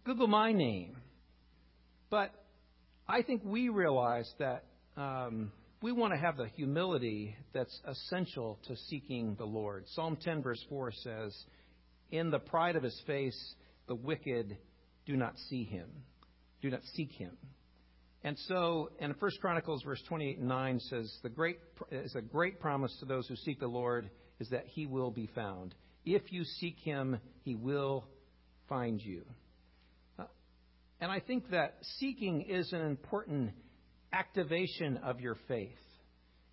Google 0.05 0.25
my 0.25 0.53
name. 0.53 0.97
But 2.09 2.31
I 3.07 3.21
think 3.21 3.43
we 3.45 3.69
realize 3.69 4.27
that 4.39 4.63
um, 4.97 5.51
we 5.83 5.91
want 5.91 6.13
to 6.13 6.19
have 6.19 6.35
the 6.35 6.47
humility 6.47 7.35
that's 7.53 7.79
essential 7.85 8.57
to 8.67 8.75
seeking 8.89 9.35
the 9.37 9.45
Lord. 9.45 9.83
Psalm 9.89 10.17
10, 10.19 10.41
verse 10.41 10.63
4 10.67 10.91
says, 11.03 11.45
In 12.09 12.31
the 12.31 12.39
pride 12.39 12.75
of 12.75 12.81
his 12.81 12.99
face, 13.05 13.55
the 13.87 13.95
wicked 13.95 14.57
do 15.05 15.15
not 15.15 15.37
see 15.49 15.63
him, 15.63 15.89
do 16.61 16.69
not 16.69 16.81
seek 16.95 17.11
him. 17.11 17.37
And 18.23 18.37
so, 18.47 18.91
in 18.99 19.15
1 19.17 19.31
Chronicles, 19.41 19.81
verse 19.83 20.01
28 20.07 20.37
and 20.37 20.47
9 20.47 20.79
says, 20.79 21.11
the 21.23 21.29
great, 21.29 21.57
is 21.91 22.15
a 22.15 22.21
great 22.21 22.59
promise 22.59 22.95
to 22.99 23.05
those 23.05 23.27
who 23.27 23.35
seek 23.35 23.59
the 23.59 23.67
Lord 23.67 24.09
is 24.39 24.49
that 24.49 24.65
he 24.67 24.85
will 24.85 25.09
be 25.09 25.27
found. 25.33 25.73
If 26.05 26.31
you 26.31 26.43
seek 26.43 26.77
him, 26.79 27.19
he 27.43 27.55
will 27.55 28.05
find 28.69 29.01
you. 29.01 29.23
Uh, 30.19 30.25
and 30.99 31.11
I 31.11 31.19
think 31.19 31.49
that 31.49 31.77
seeking 31.99 32.41
is 32.41 32.71
an 32.73 32.81
important 32.81 33.51
activation 34.13 34.97
of 34.97 35.19
your 35.19 35.37
faith. 35.47 35.77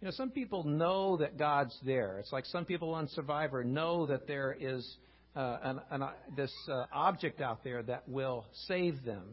You 0.00 0.06
know, 0.06 0.12
some 0.12 0.30
people 0.30 0.64
know 0.64 1.16
that 1.18 1.38
God's 1.38 1.76
there. 1.84 2.18
It's 2.18 2.32
like 2.32 2.46
some 2.46 2.64
people 2.64 2.94
on 2.94 3.08
Survivor 3.08 3.64
know 3.64 4.06
that 4.06 4.26
there 4.26 4.56
is 4.58 4.96
uh, 5.34 5.58
an, 5.62 5.80
an, 5.90 6.02
uh, 6.02 6.10
this 6.36 6.52
uh, 6.70 6.84
object 6.92 7.40
out 7.40 7.64
there 7.64 7.82
that 7.82 8.08
will 8.08 8.46
save 8.66 9.04
them. 9.04 9.24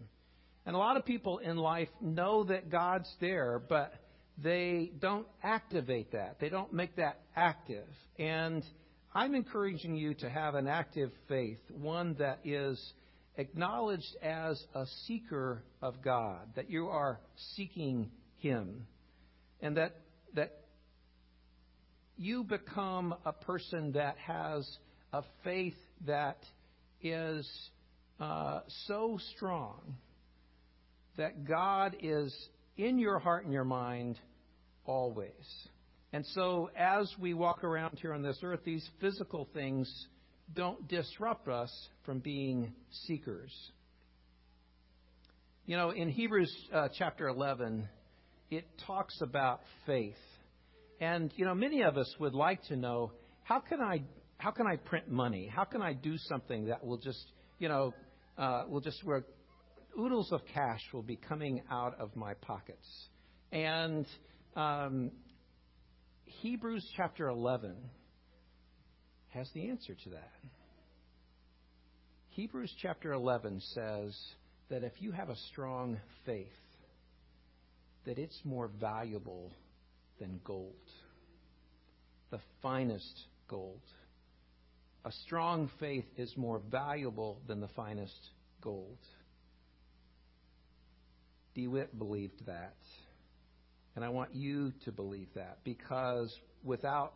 And 0.65 0.75
a 0.75 0.79
lot 0.79 0.97
of 0.97 1.05
people 1.05 1.37
in 1.37 1.57
life 1.57 1.89
know 2.01 2.43
that 2.45 2.71
God's 2.71 3.11
there, 3.21 3.61
but 3.69 3.93
they 4.41 4.91
don't 4.99 5.27
activate 5.43 6.11
that. 6.13 6.39
They 6.39 6.49
don't 6.49 6.73
make 6.73 6.95
that 6.95 7.19
active. 7.35 7.87
And 8.17 8.63
I'm 9.13 9.35
encouraging 9.35 9.95
you 9.95 10.15
to 10.15 10.29
have 10.29 10.55
an 10.55 10.67
active 10.67 11.11
faith, 11.27 11.59
one 11.69 12.15
that 12.15 12.39
is 12.43 12.81
acknowledged 13.37 14.15
as 14.23 14.61
a 14.73 14.85
seeker 15.05 15.63
of 15.81 16.01
God, 16.01 16.39
that 16.55 16.69
you 16.69 16.87
are 16.87 17.19
seeking 17.55 18.09
Him, 18.37 18.87
and 19.61 19.77
that, 19.77 19.95
that 20.33 20.61
you 22.17 22.43
become 22.43 23.13
a 23.25 23.33
person 23.33 23.91
that 23.91 24.17
has 24.17 24.67
a 25.13 25.21
faith 25.43 25.77
that 26.07 26.39
is 27.01 27.47
uh, 28.19 28.61
so 28.87 29.19
strong 29.35 29.95
that 31.17 31.45
God 31.45 31.95
is 32.01 32.33
in 32.77 32.99
your 32.99 33.19
heart 33.19 33.45
and 33.45 33.53
your 33.53 33.63
mind 33.63 34.17
always. 34.85 35.31
And 36.13 36.25
so, 36.27 36.69
as 36.77 37.13
we 37.19 37.33
walk 37.33 37.63
around 37.63 37.97
here 37.99 38.13
on 38.13 38.21
this 38.21 38.39
earth, 38.43 38.61
these 38.63 38.87
physical 39.01 39.49
things 39.53 39.91
don't 40.53 40.87
disrupt 40.87 41.47
us 41.47 41.71
from 42.05 42.19
being 42.19 42.73
seekers. 43.05 43.51
You 45.65 45.77
know, 45.77 45.89
in 45.89 46.09
Hebrews 46.09 46.53
uh, 46.73 46.89
chapter 46.97 47.27
11, 47.27 47.87
it 48.51 48.65
talks 48.85 49.19
about 49.21 49.61
faith. 49.85 50.15
And, 51.01 51.33
you 51.35 51.45
know, 51.45 51.55
many 51.55 51.81
of 51.81 51.97
us 51.97 52.13
would 52.19 52.33
like 52.33 52.63
to 52.65 52.75
know 52.75 53.11
how 53.43 53.59
can 53.59 53.81
I, 53.81 54.03
how 54.37 54.51
can 54.51 54.67
I 54.67 54.75
print 54.75 55.09
money? 55.09 55.51
How 55.53 55.63
can 55.63 55.81
I 55.81 55.93
do 55.93 56.17
something 56.17 56.65
that 56.67 56.85
will 56.85 56.97
just, 56.97 57.23
you 57.59 57.67
know, 57.67 57.93
uh, 58.37 58.63
will 58.69 58.81
just, 58.81 59.03
where 59.03 59.25
oodles 59.99 60.31
of 60.31 60.41
cash 60.53 60.81
will 60.93 61.03
be 61.03 61.15
coming 61.15 61.61
out 61.69 61.99
of 61.99 62.15
my 62.15 62.33
pockets? 62.35 62.87
And 63.51 64.05
um, 64.55 65.11
Hebrews 66.25 66.87
chapter 66.95 67.27
11 67.27 67.75
has 69.29 69.49
the 69.53 69.69
answer 69.69 69.95
to 70.03 70.09
that. 70.11 70.31
Hebrews 72.29 72.73
chapter 72.81 73.13
11 73.13 73.61
says 73.73 74.17
that 74.69 74.83
if 74.83 74.93
you 74.99 75.11
have 75.11 75.29
a 75.29 75.35
strong 75.51 75.99
faith, 76.25 76.47
that 78.05 78.17
it's 78.17 78.39
more 78.43 78.69
valuable 78.79 79.51
than 80.19 80.39
gold, 80.43 80.73
the 82.31 82.39
finest 82.61 83.21
gold. 83.47 83.81
A 85.05 85.11
strong 85.25 85.69
faith 85.79 86.05
is 86.17 86.35
more 86.35 86.61
valuable 86.69 87.39
than 87.47 87.61
the 87.61 87.69
finest 87.69 88.19
gold. 88.61 88.97
Dee 91.55 91.67
Witt 91.67 91.97
believed 91.97 92.45
that. 92.45 92.75
And 93.95 94.03
I 94.03 94.09
want 94.09 94.35
you 94.35 94.73
to 94.83 94.91
believe 94.91 95.29
that 95.35 95.59
because 95.63 96.37
without 96.63 97.13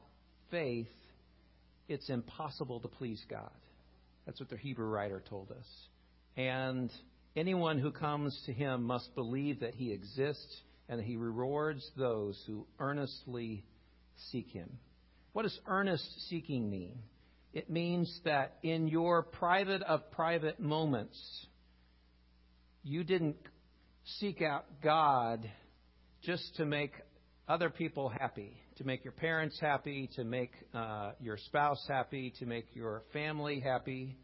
faith, 0.50 0.88
it's 1.90 2.10
impossible 2.10 2.80
to 2.80 2.88
please 2.88 3.24
God. 3.30 3.52
That's 4.26 4.40
what 4.40 4.50
the 4.50 4.58
Hebrew 4.58 4.88
writer 4.88 5.22
told 5.30 5.52
us. 5.52 5.66
And 6.38 6.90
anyone 7.36 7.80
who 7.80 7.92
comes 7.92 8.40
to 8.46 8.54
him 8.54 8.84
must 8.84 9.14
believe 9.14 9.60
that 9.60 9.76
he 9.76 9.92
exists 9.92 10.62
and 10.88 11.00
that 11.00 11.06
he 11.06 11.18
rewards 11.18 11.86
those 11.98 12.42
who 12.48 12.66
earnestly 12.80 13.66
seek 14.32 14.50
him. 14.50 14.70
What 15.34 15.44
does 15.44 15.60
earnest 15.68 16.30
seeking 16.30 16.70
mean? 16.70 17.00
It 17.54 17.70
means 17.70 18.22
that 18.24 18.58
in 18.64 18.88
your 18.88 19.24
private 19.24 19.82
of 19.82 20.12
private 20.12 20.60
moments, 20.60 21.48
you 22.84 23.04
didn't 23.04 23.36
seek 24.18 24.42
out 24.42 24.66
God 24.84 25.50
just 26.24 26.56
to 26.56 26.66
make 26.66 26.92
other 27.48 27.70
people 27.70 28.10
happy, 28.10 28.58
to 28.78 28.84
make 28.84 29.04
your 29.04 29.14
parents 29.14 29.60
happy, 29.60 30.10
to 30.16 30.24
make 30.24 30.52
uh, 30.74 31.12
your 31.20 31.38
spouse 31.38 31.84
happy, 31.88 32.34
to 32.40 32.46
make 32.46 32.66
your 32.74 33.04
family 33.14 33.60
happy. 33.60 34.18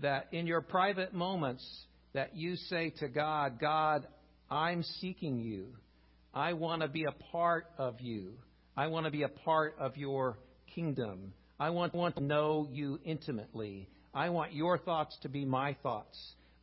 That 0.00 0.28
in 0.32 0.46
your 0.46 0.60
private 0.60 1.12
moments, 1.12 1.66
that 2.14 2.36
you 2.36 2.56
say 2.56 2.92
to 3.00 3.08
God, 3.08 3.58
God, 3.60 4.06
I'm 4.50 4.82
seeking 4.82 5.38
you. 5.38 5.74
I 6.32 6.52
want 6.54 6.82
to 6.82 6.88
be 6.88 7.04
a 7.04 7.12
part 7.32 7.66
of 7.78 8.00
you. 8.00 8.34
I 8.76 8.86
want 8.86 9.06
to 9.06 9.10
be 9.10 9.22
a 9.22 9.28
part 9.28 9.76
of 9.78 9.96
your 9.96 10.38
kingdom. 10.74 11.32
I 11.58 11.70
want, 11.70 11.94
want 11.94 12.16
to 12.16 12.22
know 12.22 12.68
you 12.70 12.98
intimately. 13.04 13.88
I 14.14 14.30
want 14.30 14.54
your 14.54 14.78
thoughts 14.78 15.16
to 15.22 15.28
be 15.28 15.44
my 15.44 15.76
thoughts. 15.82 16.18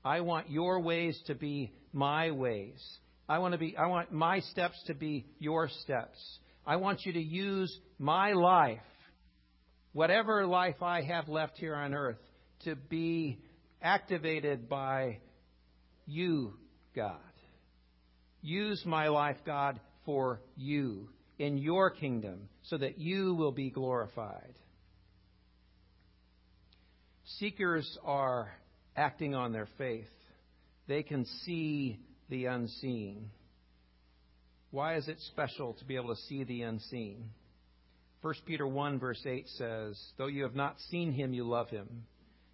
I 0.08 0.22
want 0.22 0.50
your 0.50 0.80
ways 0.80 1.20
to 1.28 1.36
be 1.36 1.74
my 1.92 2.32
ways. 2.32 2.82
I 3.28 3.40
want 3.40 3.52
to 3.52 3.58
be 3.58 3.76
I 3.76 3.88
want 3.88 4.14
my 4.14 4.40
steps 4.40 4.82
to 4.88 4.94
be 4.94 5.26
your 5.38 5.68
steps. 5.84 6.18
I 6.66 6.78
want 6.78 7.06
you 7.06 7.12
to 7.12 7.22
use 7.22 7.78
my 8.00 8.32
life, 8.32 8.80
whatever 9.92 10.48
life 10.48 10.82
I 10.82 11.02
have 11.02 11.28
left 11.28 11.58
here 11.58 11.76
on 11.76 11.94
earth, 11.94 12.22
to 12.64 12.76
be 12.76 13.40
activated 13.82 14.70
by 14.70 15.18
you, 16.06 16.54
God. 16.96 17.20
Use 18.42 18.82
my 18.86 19.10
life, 19.10 19.38
God, 19.46 19.78
for 20.06 20.40
you 20.56 21.10
in 21.38 21.58
your 21.58 21.90
kingdom 21.90 22.48
so 22.64 22.78
that 22.78 22.98
you 22.98 23.36
will 23.36 23.52
be 23.52 23.70
glorified. 23.70 24.54
Seekers 27.40 27.98
are 28.06 28.54
acting 28.98 29.36
on 29.36 29.54
their 29.54 29.68
faith. 29.78 30.08
They 30.88 31.04
can 31.04 31.26
see 31.46 32.00
the 32.30 32.46
unseen. 32.46 33.30
Why 34.72 34.96
is 34.96 35.08
it 35.08 35.18
special 35.32 35.74
to 35.76 35.86
be 35.86 35.96
able 35.96 36.14
to 36.14 36.22
see 36.24 36.44
the 36.44 36.64
unseen? 36.64 37.30
1 38.22 38.34
Peter 38.46 38.68
1, 38.68 39.00
verse 39.00 39.22
8 39.26 39.48
says, 39.58 39.98
Though 40.18 40.28
you 40.28 40.44
have 40.44 40.56
not 40.56 40.76
seen 40.90 41.12
him, 41.12 41.34
you 41.34 41.48
love 41.48 41.70
him. 41.70 42.04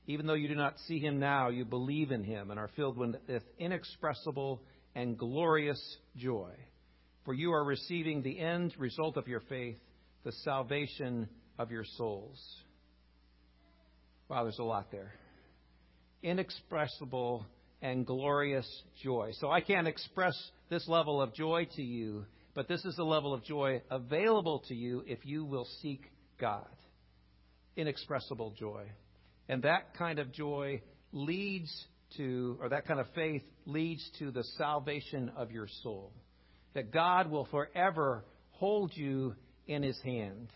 Even 0.05 0.27
though 0.27 0.33
you 0.33 0.49
do 0.49 0.55
not 0.55 0.77
see 0.87 0.99
him 0.99 1.19
now, 1.19 1.47
you 1.49 1.63
believe 1.63 2.11
in 2.11 2.23
him 2.23 2.51
and 2.51 2.59
are 2.59 2.69
filled 2.75 2.97
with 2.97 3.15
inexpressible 3.57 4.61
and 4.93 5.17
glorious 5.17 5.81
joy. 6.17 6.51
For 7.23 7.33
you 7.33 7.53
are 7.53 7.63
receiving 7.63 8.21
the 8.21 8.37
end 8.37 8.73
result 8.77 9.15
of 9.15 9.29
your 9.29 9.39
faith, 9.47 9.77
the 10.25 10.33
salvation 10.43 11.29
of 11.57 11.71
your 11.71 11.85
souls. 11.97 12.37
Wow, 14.27 14.43
there's 14.43 14.59
a 14.59 14.63
lot 14.63 14.91
there. 14.91 15.13
Inexpressible 16.23 17.45
and 17.81 18.05
glorious 18.05 18.67
joy. 19.03 19.31
So 19.39 19.51
I 19.51 19.59
can't 19.59 19.87
express 19.87 20.33
this 20.69 20.87
level 20.87 21.21
of 21.21 21.33
joy 21.33 21.67
to 21.75 21.83
you, 21.83 22.25
but 22.55 22.69
this 22.69 22.83
is 22.85 22.95
the 22.95 23.03
level 23.03 23.33
of 23.33 23.43
joy 23.43 23.81
available 23.91 24.63
to 24.69 24.73
you 24.73 25.03
if 25.05 25.25
you 25.25 25.43
will 25.43 25.67
seek 25.81 26.09
God. 26.39 26.65
Inexpressible 27.75 28.53
joy. 28.57 28.85
And 29.49 29.63
that 29.63 29.95
kind 29.97 30.19
of 30.19 30.31
joy 30.31 30.81
leads 31.11 31.69
to, 32.15 32.57
or 32.61 32.69
that 32.69 32.87
kind 32.87 33.01
of 33.01 33.07
faith 33.13 33.43
leads 33.65 34.09
to 34.19 34.31
the 34.31 34.43
salvation 34.57 35.29
of 35.35 35.51
your 35.51 35.67
soul. 35.83 36.13
That 36.73 36.91
God 36.91 37.29
will 37.29 37.45
forever 37.45 38.23
hold 38.51 38.95
you 38.95 39.35
in 39.67 39.83
his 39.83 39.99
hand. 40.03 40.47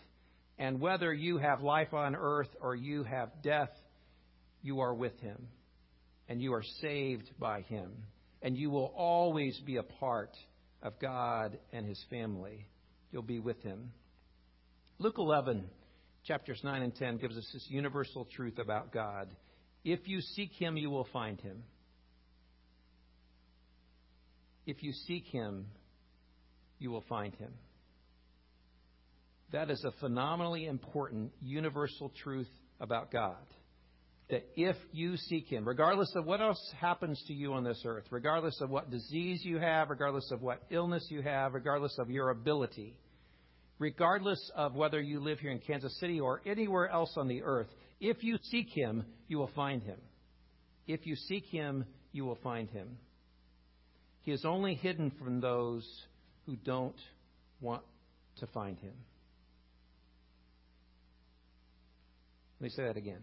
And 0.58 0.80
whether 0.80 1.12
you 1.12 1.36
have 1.38 1.60
life 1.60 1.92
on 1.92 2.16
earth 2.16 2.48
or 2.60 2.74
you 2.74 3.04
have 3.04 3.42
death, 3.42 3.70
you 4.62 4.80
are 4.80 4.94
with 4.94 5.18
him. 5.20 5.48
And 6.28 6.40
you 6.42 6.52
are 6.54 6.64
saved 6.80 7.30
by 7.38 7.62
him. 7.62 7.90
And 8.42 8.56
you 8.56 8.70
will 8.70 8.92
always 8.96 9.58
be 9.64 9.76
a 9.76 9.82
part 9.82 10.36
of 10.82 10.98
God 11.00 11.58
and 11.72 11.86
his 11.86 12.02
family. 12.10 12.66
You'll 13.10 13.22
be 13.22 13.40
with 13.40 13.62
him. 13.62 13.90
Luke 14.98 15.16
11, 15.18 15.64
chapters 16.24 16.60
9 16.62 16.82
and 16.82 16.94
10, 16.94 17.18
gives 17.18 17.36
us 17.36 17.48
this 17.52 17.66
universal 17.68 18.26
truth 18.36 18.58
about 18.58 18.92
God. 18.92 19.34
If 19.84 20.06
you 20.06 20.20
seek 20.20 20.52
him, 20.52 20.76
you 20.76 20.90
will 20.90 21.08
find 21.12 21.40
him. 21.40 21.62
If 24.66 24.82
you 24.82 24.92
seek 24.92 25.24
him, 25.26 25.66
you 26.78 26.90
will 26.90 27.04
find 27.08 27.34
him. 27.36 27.52
That 29.52 29.70
is 29.70 29.82
a 29.84 29.92
phenomenally 30.00 30.66
important 30.66 31.32
universal 31.40 32.12
truth 32.22 32.50
about 32.80 33.10
God. 33.10 33.36
That 34.30 34.46
if 34.56 34.76
you 34.92 35.16
seek 35.16 35.48
Him, 35.48 35.66
regardless 35.66 36.12
of 36.14 36.26
what 36.26 36.42
else 36.42 36.60
happens 36.78 37.22
to 37.28 37.32
you 37.32 37.54
on 37.54 37.64
this 37.64 37.82
earth, 37.86 38.04
regardless 38.10 38.60
of 38.60 38.68
what 38.68 38.90
disease 38.90 39.40
you 39.42 39.58
have, 39.58 39.88
regardless 39.88 40.30
of 40.30 40.42
what 40.42 40.62
illness 40.70 41.06
you 41.08 41.22
have, 41.22 41.54
regardless 41.54 41.96
of 41.98 42.10
your 42.10 42.28
ability, 42.28 42.98
regardless 43.78 44.50
of 44.54 44.74
whether 44.74 45.00
you 45.00 45.20
live 45.20 45.38
here 45.38 45.50
in 45.50 45.60
Kansas 45.60 45.98
City 45.98 46.20
or 46.20 46.42
anywhere 46.44 46.88
else 46.88 47.14
on 47.16 47.26
the 47.26 47.42
earth, 47.42 47.68
if 48.00 48.22
you 48.22 48.36
seek 48.50 48.68
Him, 48.68 49.04
you 49.28 49.38
will 49.38 49.50
find 49.54 49.82
Him. 49.82 49.98
If 50.86 51.06
you 51.06 51.16
seek 51.16 51.46
Him, 51.46 51.86
you 52.12 52.26
will 52.26 52.38
find 52.42 52.68
Him. 52.68 52.98
He 54.22 54.32
is 54.32 54.44
only 54.44 54.74
hidden 54.74 55.10
from 55.18 55.40
those 55.40 55.88
who 56.44 56.56
don't 56.56 57.00
want 57.62 57.82
to 58.40 58.46
find 58.48 58.78
Him. 58.78 58.92
Let 62.60 62.64
me 62.64 62.68
say 62.70 62.82
that 62.84 62.96
again. 62.96 63.20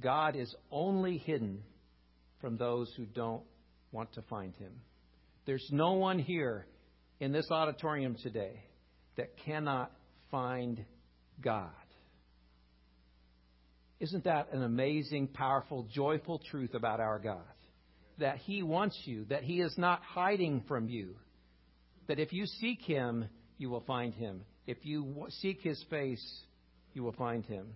God 0.00 0.36
is 0.36 0.54
only 0.70 1.18
hidden 1.18 1.62
from 2.40 2.56
those 2.56 2.92
who 2.96 3.06
don't 3.06 3.42
want 3.92 4.12
to 4.14 4.22
find 4.22 4.54
him. 4.56 4.72
There's 5.46 5.68
no 5.70 5.92
one 5.92 6.18
here 6.18 6.66
in 7.20 7.32
this 7.32 7.50
auditorium 7.50 8.16
today 8.22 8.62
that 9.16 9.36
cannot 9.44 9.92
find 10.30 10.84
God. 11.40 11.70
Isn't 14.00 14.24
that 14.24 14.52
an 14.52 14.62
amazing, 14.62 15.28
powerful, 15.28 15.86
joyful 15.90 16.40
truth 16.50 16.74
about 16.74 17.00
our 17.00 17.18
God? 17.18 17.38
That 18.18 18.38
He 18.38 18.62
wants 18.62 19.00
you, 19.04 19.24
that 19.26 19.44
He 19.44 19.60
is 19.60 19.74
not 19.78 20.02
hiding 20.02 20.64
from 20.66 20.88
you, 20.88 21.16
that 22.08 22.18
if 22.18 22.32
you 22.32 22.46
seek 22.46 22.82
Him, 22.82 23.28
you 23.56 23.70
will 23.70 23.84
find 23.86 24.12
Him. 24.12 24.42
If 24.66 24.78
you 24.82 25.26
seek 25.40 25.60
His 25.62 25.82
face, 25.88 26.42
you 26.92 27.02
will 27.02 27.12
find 27.12 27.44
Him. 27.44 27.66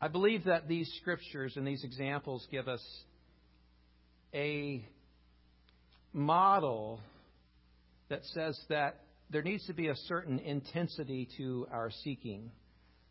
I 0.00 0.08
believe 0.08 0.44
that 0.44 0.68
these 0.68 0.92
scriptures 1.00 1.56
and 1.56 1.66
these 1.66 1.82
examples 1.82 2.46
give 2.50 2.68
us 2.68 2.84
a 4.34 4.84
model 6.12 7.00
that 8.08 8.24
says 8.34 8.58
that 8.68 9.00
there 9.30 9.42
needs 9.42 9.66
to 9.66 9.72
be 9.72 9.88
a 9.88 9.96
certain 10.06 10.38
intensity 10.38 11.28
to 11.38 11.66
our 11.72 11.90
seeking, 12.04 12.50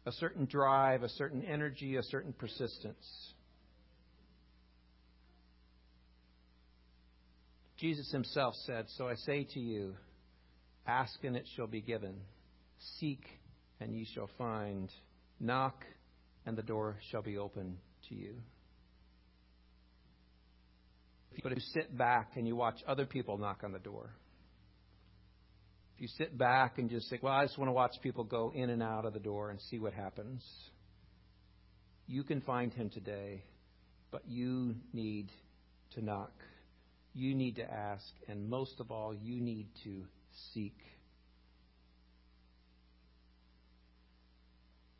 a 0.06 0.12
certain 0.14 0.46
drive, 0.46 1.02
a 1.02 1.10
certain 1.10 1.44
energy, 1.44 1.96
a 1.96 2.04
certain 2.04 2.34
persistence. 2.34 3.34
Jesus 7.78 8.10
himself 8.12 8.54
said, 8.66 8.86
So 8.98 9.08
I 9.08 9.16
say 9.16 9.46
to 9.54 9.60
you, 9.60 9.96
ask 10.88 11.22
and 11.24 11.36
it 11.36 11.48
shall 11.56 11.68
be 11.68 11.82
given, 11.82 12.16
seek 13.00 13.26
and 13.82 13.94
ye 13.94 14.08
shall 14.14 14.30
find, 14.38 14.90
knock 15.40 15.84
and 16.46 16.58
the 16.58 16.64
door 16.64 16.98
shall 17.12 17.22
be 17.22 17.38
open 17.38 17.78
to 18.10 18.16
you. 18.16 18.36
But 21.44 21.52
if 21.52 21.58
you 21.58 21.64
sit 21.74 21.98
back 21.98 22.32
and 22.36 22.48
you 22.48 22.56
watch 22.56 22.78
other 22.88 23.06
people 23.06 23.38
knock 23.38 23.62
on 23.64 23.72
the 23.72 23.80
door, 23.80 24.10
if 25.96 26.02
you 26.02 26.08
sit 26.18 26.38
back 26.38 26.78
and 26.78 26.90
just 26.90 27.10
think, 27.10 27.24
well, 27.24 27.34
I 27.34 27.46
just 27.46 27.58
want 27.58 27.70
to 27.70 27.74
watch 27.74 27.92
people 28.02 28.24
go 28.24 28.52
in 28.54 28.70
and 28.70 28.82
out 28.82 29.06
of 29.06 29.14
the 29.14 29.20
door 29.20 29.50
and 29.50 29.60
see 29.70 29.80
what 29.80 29.94
happens, 29.94 30.44
you 32.08 32.24
can 32.24 32.42
find 32.42 32.74
him 32.74 32.90
today, 32.90 33.44
but 34.12 34.24
you 34.28 34.76
need 34.94 35.30
to 35.94 36.04
knock. 36.04 36.34
You 37.14 37.34
need 37.34 37.56
to 37.58 37.64
ask, 37.64 38.04
and 38.28 38.50
most 38.50 38.80
of 38.80 38.92
all, 38.92 39.14
you 39.14 39.42
need 39.42 39.68
to 39.84 40.04
seek. 40.54 40.78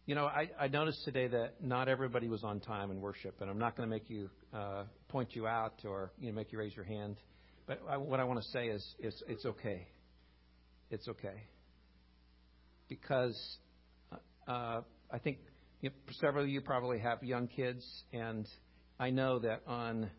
You 0.08 0.14
know, 0.14 0.26
I, 0.26 0.52
I 0.60 0.68
noticed 0.68 1.04
today 1.04 1.28
that 1.30 1.64
not 1.64 1.88
everybody 1.88 2.28
was 2.28 2.44
on 2.44 2.60
time 2.60 2.92
in 2.92 3.02
worship, 3.02 3.42
and 3.42 3.50
I'm 3.50 3.58
not 3.58 3.76
going 3.76 3.90
to 3.90 3.94
make 3.94 4.08
you 4.08 4.30
uh, 4.54 4.84
point 5.10 5.36
you 5.36 5.48
out 5.48 5.82
or 5.84 6.12
you 6.20 6.28
know 6.28 6.36
make 6.36 6.52
you 6.52 6.60
raise 6.60 6.76
your 6.76 6.86
hand. 6.86 7.18
But 7.66 7.82
I, 7.90 7.98
what 7.98 8.20
I 8.20 8.24
want 8.24 8.40
to 8.40 8.48
say 8.50 8.68
is, 8.68 8.86
is 9.00 9.24
it's 9.28 9.46
okay. 9.46 9.88
It's 10.92 11.08
okay 11.08 11.44
because 12.88 13.58
uh, 14.48 14.82
I 15.12 15.18
think 15.24 15.40
you 15.82 15.90
know, 15.90 15.96
several 16.22 16.44
of 16.44 16.50
you 16.50 16.62
probably 16.62 17.00
have 17.00 17.24
young 17.24 17.48
kids, 17.48 17.84
and 18.14 18.48
I 19.00 19.10
know 19.10 19.40
that 19.40 19.62
on 19.66 20.12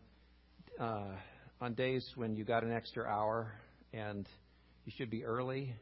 uh, 0.79 1.15
on 1.61 1.73
days 1.75 2.05
when 2.15 2.35
you 2.35 2.43
got 2.43 2.65
an 2.65 2.73
extra 2.73 3.05
hour 3.05 3.53
and 3.93 4.27
you 4.83 4.91
should 4.97 5.09
be 5.09 5.23
early, 5.23 5.73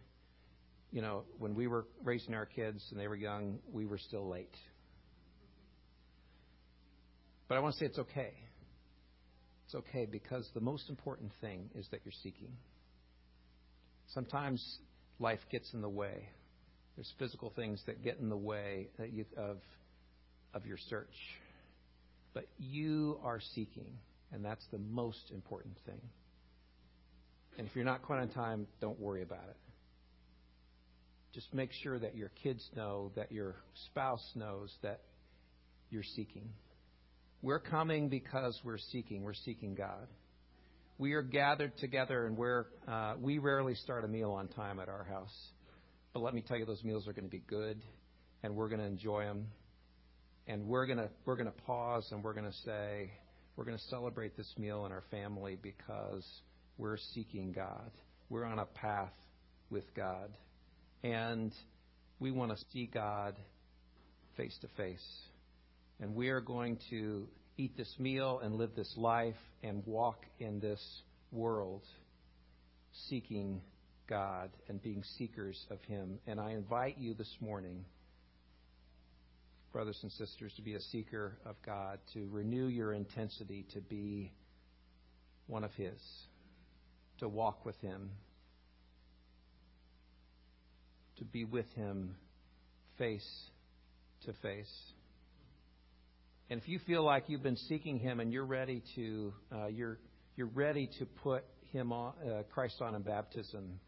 you 0.95 1.01
know, 1.01 1.23
when 1.39 1.55
we 1.55 1.67
were 1.67 1.85
raising 2.05 2.33
our 2.33 2.45
kids 2.45 2.81
and 2.89 2.97
they 2.97 3.09
were 3.09 3.17
young, 3.17 3.59
we 3.69 3.85
were 3.85 3.97
still 3.97 4.29
late. 4.29 4.55
But 7.49 7.55
I 7.55 7.59
want 7.59 7.73
to 7.73 7.79
say 7.79 7.85
it's 7.87 7.99
okay. 7.99 8.31
It's 9.65 9.75
okay 9.75 10.07
because 10.09 10.49
the 10.53 10.61
most 10.61 10.89
important 10.89 11.33
thing 11.41 11.69
is 11.75 11.85
that 11.91 11.99
you're 12.05 12.13
seeking. 12.23 12.53
Sometimes 14.13 14.63
life 15.19 15.41
gets 15.51 15.73
in 15.73 15.81
the 15.81 15.89
way. 15.89 16.29
There's 16.95 17.11
physical 17.19 17.51
things 17.53 17.83
that 17.87 18.01
get 18.01 18.19
in 18.19 18.29
the 18.29 18.37
way 18.37 18.87
of, 19.35 19.57
of 20.53 20.65
your 20.65 20.77
search. 20.89 21.13
But 22.33 22.47
you 22.57 23.19
are 23.21 23.41
seeking, 23.53 23.97
and 24.31 24.45
that's 24.45 24.65
the 24.71 24.79
most 24.79 25.29
important 25.33 25.75
thing. 25.85 25.99
And 27.57 27.67
if 27.67 27.75
you're 27.75 27.83
not 27.83 28.01
quite 28.01 28.21
on 28.21 28.29
time, 28.29 28.65
don't 28.79 28.97
worry 28.97 29.23
about 29.23 29.43
it 29.49 29.57
just 31.35 31.53
make 31.53 31.71
sure 31.83 31.99
that 31.99 32.15
your 32.15 32.31
kids 32.43 32.65
know, 32.77 33.11
that 33.17 33.29
your 33.29 33.55
spouse 33.87 34.25
knows 34.35 34.73
that 34.81 35.01
you're 35.89 36.01
seeking. 36.15 36.47
We're 37.41 37.59
coming 37.59 38.07
because 38.07 38.57
we're 38.63 38.77
seeking. 38.77 39.21
We're 39.21 39.33
seeking 39.33 39.75
God. 39.75 40.07
We 40.97 41.11
are 41.11 41.21
gathered 41.21 41.77
together, 41.77 42.25
and 42.25 42.37
we're, 42.37 42.67
uh, 42.87 43.15
we 43.19 43.39
rarely 43.39 43.75
start 43.75 44.05
a 44.05 44.07
meal 44.07 44.31
on 44.31 44.47
time 44.47 44.79
at 44.79 44.87
our 44.87 45.03
house. 45.03 45.35
But 46.13 46.21
let 46.21 46.33
me 46.33 46.41
tell 46.41 46.55
you, 46.55 46.65
those 46.65 46.85
meals 46.85 47.05
are 47.05 47.11
going 47.11 47.25
to 47.25 47.29
be 47.29 47.43
good, 47.45 47.81
and 48.41 48.55
we're 48.55 48.69
going 48.69 48.79
to 48.79 48.87
enjoy 48.87 49.25
them. 49.25 49.47
And 50.47 50.67
we're 50.67 50.85
going 50.85 51.05
we're 51.25 51.35
going 51.35 51.51
to 51.51 51.61
pause, 51.63 52.07
and 52.11 52.23
we're 52.23 52.33
going 52.33 52.49
to 52.49 52.57
say, 52.63 53.11
we're 53.57 53.65
going 53.65 53.77
to 53.77 53.83
celebrate 53.85 54.37
this 54.37 54.53
meal 54.57 54.85
in 54.85 54.93
our 54.93 55.03
family 55.11 55.57
because 55.61 56.25
we're 56.77 56.97
seeking 57.13 57.51
God. 57.51 57.91
We're 58.29 58.45
on 58.45 58.59
a 58.59 58.65
path 58.65 59.11
with 59.69 59.93
God 59.95 60.29
and 61.05 61.53
we 62.19 62.31
want 62.31 62.49
to 62.49 62.65
see 62.73 62.89
God 62.91 63.35
face 64.37 64.57
to 64.61 64.67
face. 64.75 65.05
And 65.99 66.15
we 66.15 66.29
are 66.29 66.41
going 66.41 66.79
to 66.89 67.27
eat 67.57 67.77
this 67.77 67.93
meal 67.99 68.41
and 68.43 68.55
live 68.55 68.71
this 68.75 68.91
life 68.97 69.35
and 69.61 69.83
walk 69.85 70.25
in 70.39 70.59
this 70.59 70.81
world 71.31 71.83
seeking 73.07 73.61
God 74.09 74.49
and 74.67 74.81
being 74.81 75.03
seekers 75.17 75.63
of 75.69 75.77
Him. 75.83 76.17
And 76.25 76.39
I 76.39 76.51
invite 76.51 76.97
you 76.97 77.13
this 77.13 77.33
morning, 77.39 77.85
brothers 79.71 79.99
and 80.01 80.11
sisters, 80.11 80.53
to 80.55 80.63
be 80.63 80.73
a 80.73 80.81
seeker 80.81 81.37
of 81.45 81.55
God, 81.63 81.99
to 82.13 82.27
renew 82.31 82.65
your 82.65 82.93
intensity 82.93 83.67
to 83.73 83.79
be 83.79 84.31
one 85.45 85.63
of 85.63 85.73
His, 85.73 86.01
to 87.19 87.29
walk 87.29 87.63
with 87.63 87.79
Him 87.79 88.09
to 91.17 91.25
be 91.25 91.45
with 91.45 91.65
Him 91.75 92.15
face 92.97 93.27
to 94.25 94.33
face. 94.41 94.71
And 96.49 96.61
if 96.61 96.67
you 96.67 96.79
feel 96.79 97.03
like 97.03 97.25
you've 97.27 97.43
been 97.43 97.57
seeking 97.57 97.99
Him 97.99 98.19
and 98.19 98.31
you're 98.31 98.45
ready 98.45 98.83
to, 98.95 99.33
uh, 99.51 99.67
you're 99.67 99.97
you're 100.35 100.47
ready 100.47 100.89
to 100.99 101.05
put 101.05 101.43
Him 101.71 101.91
on, 101.91 102.13
uh, 102.23 102.43
Christ 102.53 102.81
on 102.81 102.93
in 102.93 103.01
baptism, 103.01 103.79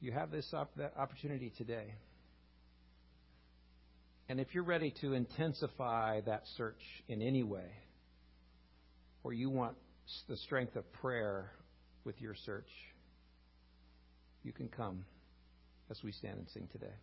you 0.00 0.12
have 0.12 0.30
this 0.30 0.46
op- 0.52 0.76
opportunity 0.96 1.52
today. 1.56 1.94
And 4.28 4.40
if 4.40 4.54
you're 4.54 4.64
ready 4.64 4.92
to 5.02 5.12
intensify 5.12 6.20
that 6.22 6.42
search 6.56 6.80
in 7.08 7.22
any 7.22 7.42
way, 7.42 7.70
or 9.22 9.32
you 9.32 9.50
want 9.50 9.76
the 10.28 10.36
strength 10.36 10.76
of 10.76 10.90
prayer 10.94 11.50
with 12.04 12.20
your 12.20 12.34
search, 12.44 12.68
you 14.42 14.52
can 14.52 14.68
come 14.68 15.04
as 15.90 16.02
we 16.02 16.12
stand 16.12 16.38
and 16.38 16.48
sing 16.48 16.68
today. 16.72 16.94